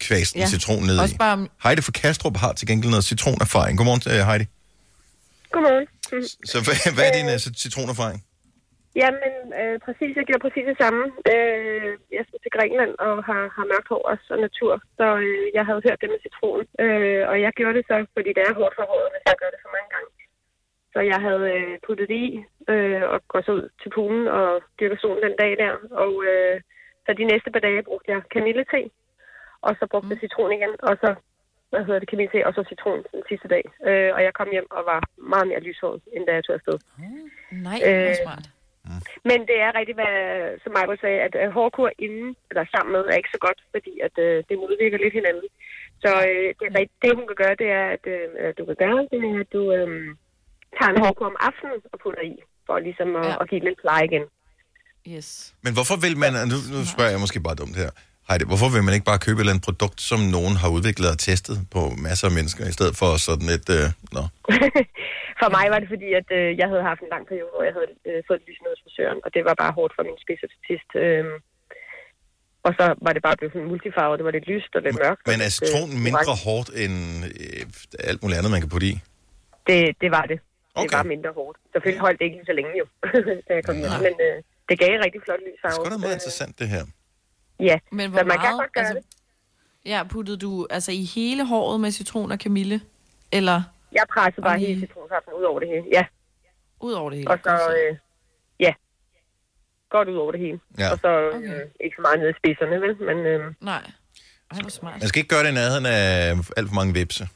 [0.00, 0.44] kvæste ja.
[0.44, 1.18] Ja, citron ned også i.
[1.18, 3.78] bare om- Heidi fra Kastrup har til gengæld noget citronerfaring.
[3.78, 4.44] Godmorgen, øh, Heidi.
[5.52, 5.86] Godmorgen.
[6.46, 8.22] Så hvad, hvad er din øh, citronerfaring?
[9.00, 10.16] Jamen, øh, præcis.
[10.16, 11.02] Jeg gjorde præcis det samme.
[11.32, 14.72] Øh, jeg skulle til Grækenland og har, har mørkt hår også og natur.
[14.98, 16.64] Så øh, jeg havde hørt det med citron.
[16.84, 19.50] Øh, og jeg gjorde det så, fordi det er hårdt for håret, hvis jeg gør
[19.54, 20.10] det for mange gange.
[20.92, 22.30] Så jeg havde øh, puttet det i
[22.72, 25.72] øh, og gået så ud til poolen og dyrket solen den dag der.
[26.04, 26.56] Og øh,
[27.04, 28.90] så de næste par dage brugte jeg kamillete.
[29.66, 30.72] Og så brugte jeg citron igen.
[30.88, 31.14] Og så
[31.70, 33.64] hvad hedder det, kamillete og så citron den sidste dag.
[33.88, 35.00] Øh, og jeg kom hjem og var
[35.32, 36.76] meget mere lyshåret, end da jeg tog afsted.
[37.66, 38.44] Nej, Øh, hvor smart.
[39.30, 40.14] Men det er rigtigt, hvad,
[40.62, 44.14] som Michael sagde, at hårdkur inden, eller sammen med, er ikke så godt, fordi at,
[44.26, 45.48] øh, det modvirker lidt hinanden.
[46.04, 47.02] Så øh, det, er rigtigt.
[47.02, 49.62] det, hun kan gøre, det er, at øh, du kan gøre, det er, at du
[49.76, 49.88] øh,
[50.76, 52.34] tager en hårdkur om aftenen og putter i,
[52.66, 53.40] for ligesom at, ja.
[53.40, 54.24] at give lidt pleje igen.
[55.14, 55.28] Yes.
[55.64, 57.90] Men hvorfor vil man, nu, nu spørger jeg måske bare dumt her,
[58.28, 61.08] Heidi, hvorfor vil man ikke bare købe et eller andet produkt, som nogen har udviklet
[61.14, 64.22] og testet på masser af mennesker, i stedet for sådan et, øh, nå,
[65.40, 67.74] For mig var det fordi, at øh, jeg havde haft en lang periode, hvor jeg
[67.78, 70.42] havde øh, fået lys ned hos frisøren, og det var bare hårdt for min spids
[70.46, 70.90] og sidst.
[71.04, 71.24] Øh,
[72.66, 74.14] og så var det bare blevet sådan multifarvet.
[74.18, 75.22] Det var lidt lyst og lidt mørkt.
[75.30, 76.44] Men er citronen øh, mindre orange.
[76.48, 76.96] hårdt end
[77.40, 78.94] øh, alt muligt andet, man kan putte i?
[79.68, 80.38] Det, det var det.
[80.82, 81.56] Det var mindre hårdt.
[81.72, 82.86] Selvfølgelig holdt det ikke lige så længe jo,
[83.48, 83.94] da jeg kom hjem.
[84.06, 84.36] Men øh,
[84.68, 85.84] det gav rigtig flot lys farve.
[85.84, 86.84] Det er meget interessant, det her.
[87.60, 89.02] Ja, Men så hvor man kan meget, godt gøre altså,
[89.84, 89.90] det.
[89.92, 92.80] Ja, puttede du altså i hele håret med citron og kamille?
[93.32, 93.62] Eller?
[93.94, 95.84] Jeg pressede bare hele citronsaften ud over det hele.
[95.92, 96.04] Ja.
[96.80, 97.30] Ud over det hele?
[97.30, 97.96] Og så, øh,
[98.60, 98.72] ja,
[99.90, 100.60] godt ud over det hele.
[100.78, 100.92] Ja.
[100.92, 102.96] Og så øh, ikke så meget nede i spidserne, vel?
[103.08, 103.82] Men øh, Nej.
[104.50, 105.00] Ej, smart.
[105.00, 107.28] Man skal ikke gøre det i nærheden af alt for mange vipse.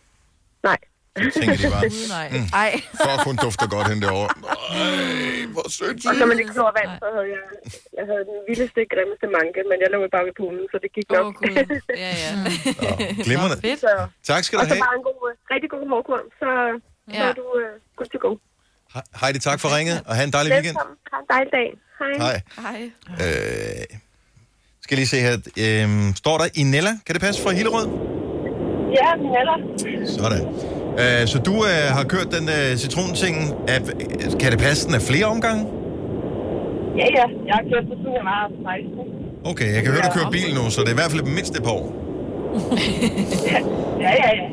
[1.24, 1.86] Så tænker de bare,
[2.34, 2.70] mm, Ej.
[3.02, 4.30] fuck, hun dufter godt hen derovre.
[4.34, 5.98] Ej, hvor sødt.
[6.10, 7.44] Og så med det klor vand, så havde jeg,
[7.98, 11.08] jeg havde den vildeste, grimmeste manke, men jeg lå bare ved poolen, så det gik
[11.16, 11.24] nok.
[11.26, 11.54] Åh, Gud.
[12.04, 12.30] Ja, ja.
[13.26, 13.56] Glimrende.
[13.66, 13.80] Fedt.
[13.86, 13.92] Så,
[14.30, 14.84] Tak skal du og så have.
[14.86, 16.48] bare en god, øh, rigtig god hårkur, så,
[17.12, 17.24] så Ja.
[17.30, 18.30] er du uh, good to go.
[19.20, 20.76] Heidi, tak for ringet, og have en dejlig weekend.
[20.76, 20.96] Velkommen.
[21.12, 21.68] Ha' en dejlig dag.
[22.00, 22.12] Hej.
[22.24, 22.36] Hej.
[22.64, 22.80] Hej.
[23.22, 23.84] Øh,
[24.84, 25.34] skal lige se her.
[25.64, 26.92] Øhm, står der Inella?
[27.06, 27.86] Kan det passe fra Hillerød?
[28.98, 29.08] Ja,
[29.40, 29.58] alder.
[30.18, 30.42] Sådan.
[31.02, 33.36] Øh, så du øh, har kørt den øh, citronting.
[33.72, 33.78] Af,
[34.40, 35.62] kan det passe, den er flere omgange?
[37.00, 37.26] Ja, ja.
[37.48, 37.94] Jeg har kørt på
[38.30, 38.98] var 16.
[39.50, 41.52] Okay, jeg kan høre, du kører bil nu, så det er i hvert fald mindst
[41.58, 41.88] et par år.
[44.04, 44.46] Ja, ja, ja.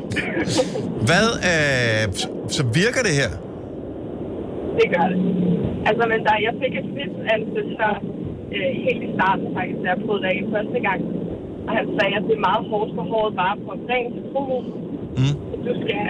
[1.08, 2.32] Hvad, øh, så-
[2.80, 3.30] virker det her?
[4.78, 5.18] Det gør det.
[5.88, 7.92] Altså, men der, jeg fik et fedt ansøger
[8.56, 11.00] øh, helt i starten faktisk, da jeg prøvede det af første gang.
[11.68, 14.64] Og han sagde, at det er meget hårdt for håret bare på en ren citron.
[15.18, 15.34] Mm.
[15.66, 16.06] Du skal,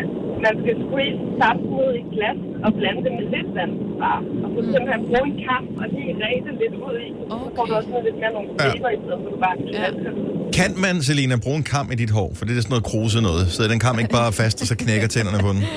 [0.47, 4.21] man skal squeeze saften ud i et glas og blande det med lidt vand bare.
[4.45, 7.09] Og så simpelthen bruge en kam og lige ræse lidt ud i.
[7.35, 7.45] Okay.
[7.45, 10.11] Så får du også lidt mere nogle fibrer i stedet for du bare klasker.
[10.59, 12.29] Kan man, Selina, bruge en kam i dit hår?
[12.37, 13.45] For det er sådan noget kruse noget.
[13.55, 15.63] Så den kam ikke bare fast, og så knækker tænderne på den.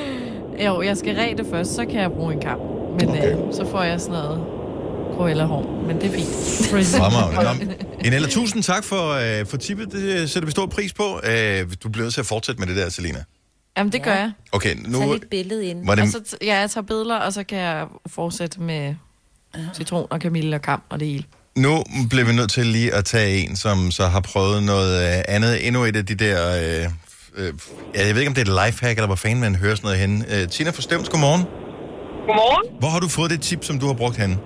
[0.66, 2.60] Jo, jeg skal ræde det først, så kan jeg bruge en kam.
[3.00, 3.32] Men okay.
[3.32, 4.38] øh, så får jeg sådan noget
[5.16, 5.84] Cruella-hår.
[5.88, 6.28] Men det er fint.
[7.02, 7.66] Fremragende.
[7.66, 7.74] Nå,
[8.06, 9.92] Inella, tusind tak for, øh, for tippet.
[9.92, 11.04] Det sætter vi stor pris på.
[11.04, 13.24] Øh, du bliver nødt til at fortsætte med det der, Selina.
[13.80, 14.32] Jamen, det gør jeg.
[14.52, 15.00] Okay, nu...
[15.00, 15.86] Tag lidt billede ind.
[15.86, 18.96] Var det- Og så, t- ja, jeg tager billeder, og så kan jeg fortsætte med
[19.76, 21.24] citron og kamille og kam og det hele.
[21.56, 25.24] Nu bliver vi nødt til lige at tage en, som så har prøvet noget øh,
[25.28, 25.68] andet.
[25.68, 26.56] Endnu et af de der...
[26.86, 26.90] Øh,
[27.36, 27.54] øh,
[27.96, 29.86] ja, jeg ved ikke, om det er et lifehack, eller hvor fanden man hører sådan
[29.88, 30.26] noget henne.
[30.42, 31.44] Øh, Tina fra godmorgen.
[32.26, 32.80] Godmorgen.
[32.80, 34.38] Hvor har du fået det tip, som du har brugt henne?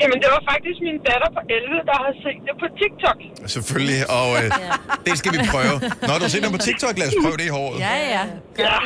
[0.00, 3.18] Jamen, det var faktisk min datter på 11, der har set det på TikTok.
[3.54, 4.48] Selvfølgelig, og øh,
[5.06, 5.76] det skal vi prøve.
[6.08, 7.78] Når du ser det på TikTok, lad os prøve det i håret.
[7.86, 8.22] Ja, ja.
[8.66, 8.76] ja.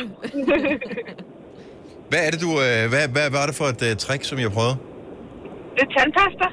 [2.11, 2.51] Hvad er det, du...
[2.65, 4.77] Øh, hvad, hvad var det for et øh, trick, som jeg prøvede?
[5.75, 6.47] det er tandpasta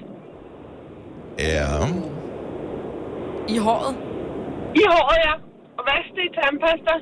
[1.38, 1.66] Ja.
[3.54, 3.94] I håret?
[4.80, 5.34] i håret, ja.
[5.78, 6.94] Og vask det i tandpasta.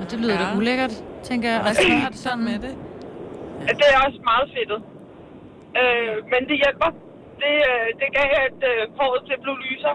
[0.00, 0.40] Og det lyder ja.
[0.50, 0.94] da ulækkert,
[1.28, 1.60] tænker jeg.
[1.60, 2.74] Og svært sådan med det.
[3.80, 4.80] Det er også meget fedtet.
[5.80, 6.90] Øh, men det hjælper.
[7.42, 9.94] Det, øh, det gav, at øh, håret til blev lyser.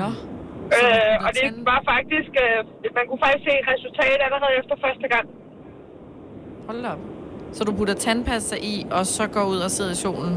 [0.00, 0.08] Nå.
[0.78, 2.32] Øh, og det var faktisk...
[2.44, 2.58] Øh,
[2.98, 5.26] man kunne faktisk se et resultat allerede efter første gang.
[6.68, 7.02] Hold op.
[7.56, 10.34] Så du putter tandpasta i, og så går ud og sidder i solen?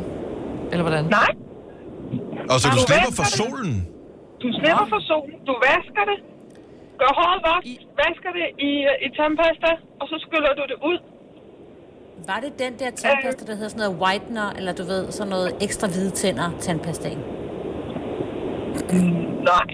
[0.72, 1.06] Eller hvordan?
[1.20, 1.32] Nej.
[2.52, 3.38] Og så du du slipper for det?
[3.42, 3.74] solen?
[4.44, 5.36] Du slipper for solen.
[5.50, 6.18] Du vasker det.
[7.02, 7.64] Gør håret vådt.
[8.04, 9.72] Vasker det i, øh, i tandpasta.
[10.02, 11.00] Og så skyller du det ud.
[12.28, 15.52] Var det den der tandpasta, der hedder sådan noget whitener, eller du ved, sådan noget
[15.62, 17.16] ekstra hvide tænder tandpasta i?
[19.46, 19.66] Nej.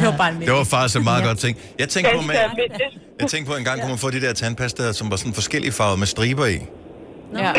[0.00, 1.58] Det var bare en Det var faktisk et meget godt ting.
[1.78, 2.82] Jeg tænkte på, almindeligt.
[3.20, 5.72] jeg tænkte på, en gang kunne man få de der tandpasta, som var sådan forskellige
[5.72, 6.58] farver med striber i.
[7.38, 7.52] Ja.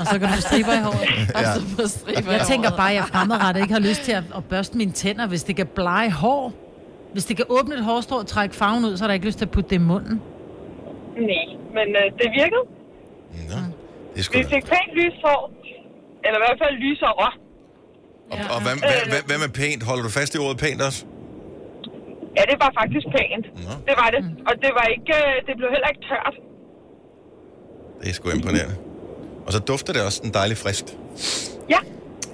[0.00, 1.08] Og så kan du striber i håret.
[1.78, 1.86] Ja.
[1.86, 4.92] striber Jeg tænker bare, at jeg fremadrettet ikke har lyst til at, at børste mine
[4.92, 6.52] tænder, hvis det kan blege hår.
[7.12, 9.38] Hvis det kan åbne et hårstrå og trække farven ud, så har jeg ikke lyst
[9.38, 10.20] til at putte det i munden.
[11.30, 11.46] Nej,
[11.76, 12.64] men øh, det virkede.
[14.12, 15.42] Det er sgu Vi da- fik pænt lys hår.
[16.24, 17.12] Eller i hvert fald lysere.
[17.22, 19.82] Og, og hvad, hvad, hvad, hvad med pænt?
[19.88, 21.00] Holder du fast i ordet pænt også?
[22.36, 23.46] Ja, det var faktisk pænt.
[23.88, 24.22] Det var det.
[24.48, 25.12] Og det var ikke...
[25.22, 26.34] øh, Det blev heller ikke tørt.
[28.00, 28.76] Det er sgu imponerende.
[29.46, 30.84] Og så dufter det også en dejlig frisk.
[31.74, 31.80] Ja.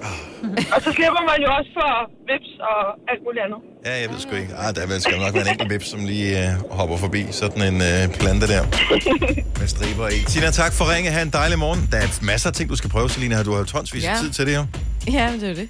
[0.75, 1.91] Og så slipper man jo også for
[2.29, 2.79] vips og
[3.11, 3.61] alt muligt andet.
[3.87, 4.55] Ja, jeg ved sgu ikke.
[4.63, 7.63] Ah, der vil- skal nok være en enkelt vips, som lige øh, hopper forbi sådan
[7.75, 8.63] en øh, plante der
[9.61, 10.19] med striber i.
[10.33, 11.11] Tina, tak for ringe.
[11.11, 11.89] Ha' en dejlig morgen.
[11.93, 13.43] Der er masser af ting, du skal prøve, Selina.
[13.43, 14.19] Du har jo tonsvis af Ja.
[14.23, 14.65] tid til det her.
[15.19, 15.69] Ja, det er det.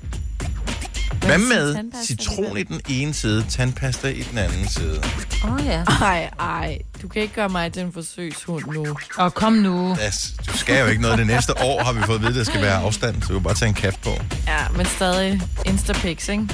[1.21, 5.03] Hvad med citron i den ene side, tandpasta i den anden side?
[5.45, 5.83] Åh oh, ja.
[6.01, 6.79] Ej, ej.
[7.03, 8.97] Du kan ikke gøre mig til en forsøgshund nu.
[9.17, 9.97] Og kom nu.
[10.01, 11.19] Altså, du skal jo ikke noget.
[11.19, 13.35] Det næste år har vi fået at vide, at der skal være afstand, så du
[13.35, 14.11] kan bare tage en kæft på.
[14.47, 16.49] Ja, men stadig Instapics, ikke?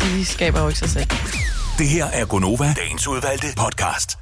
[0.00, 1.10] De skaber jo ikke sig selv.
[1.78, 4.18] Det her er Gonova, dagens udvalgte podcast.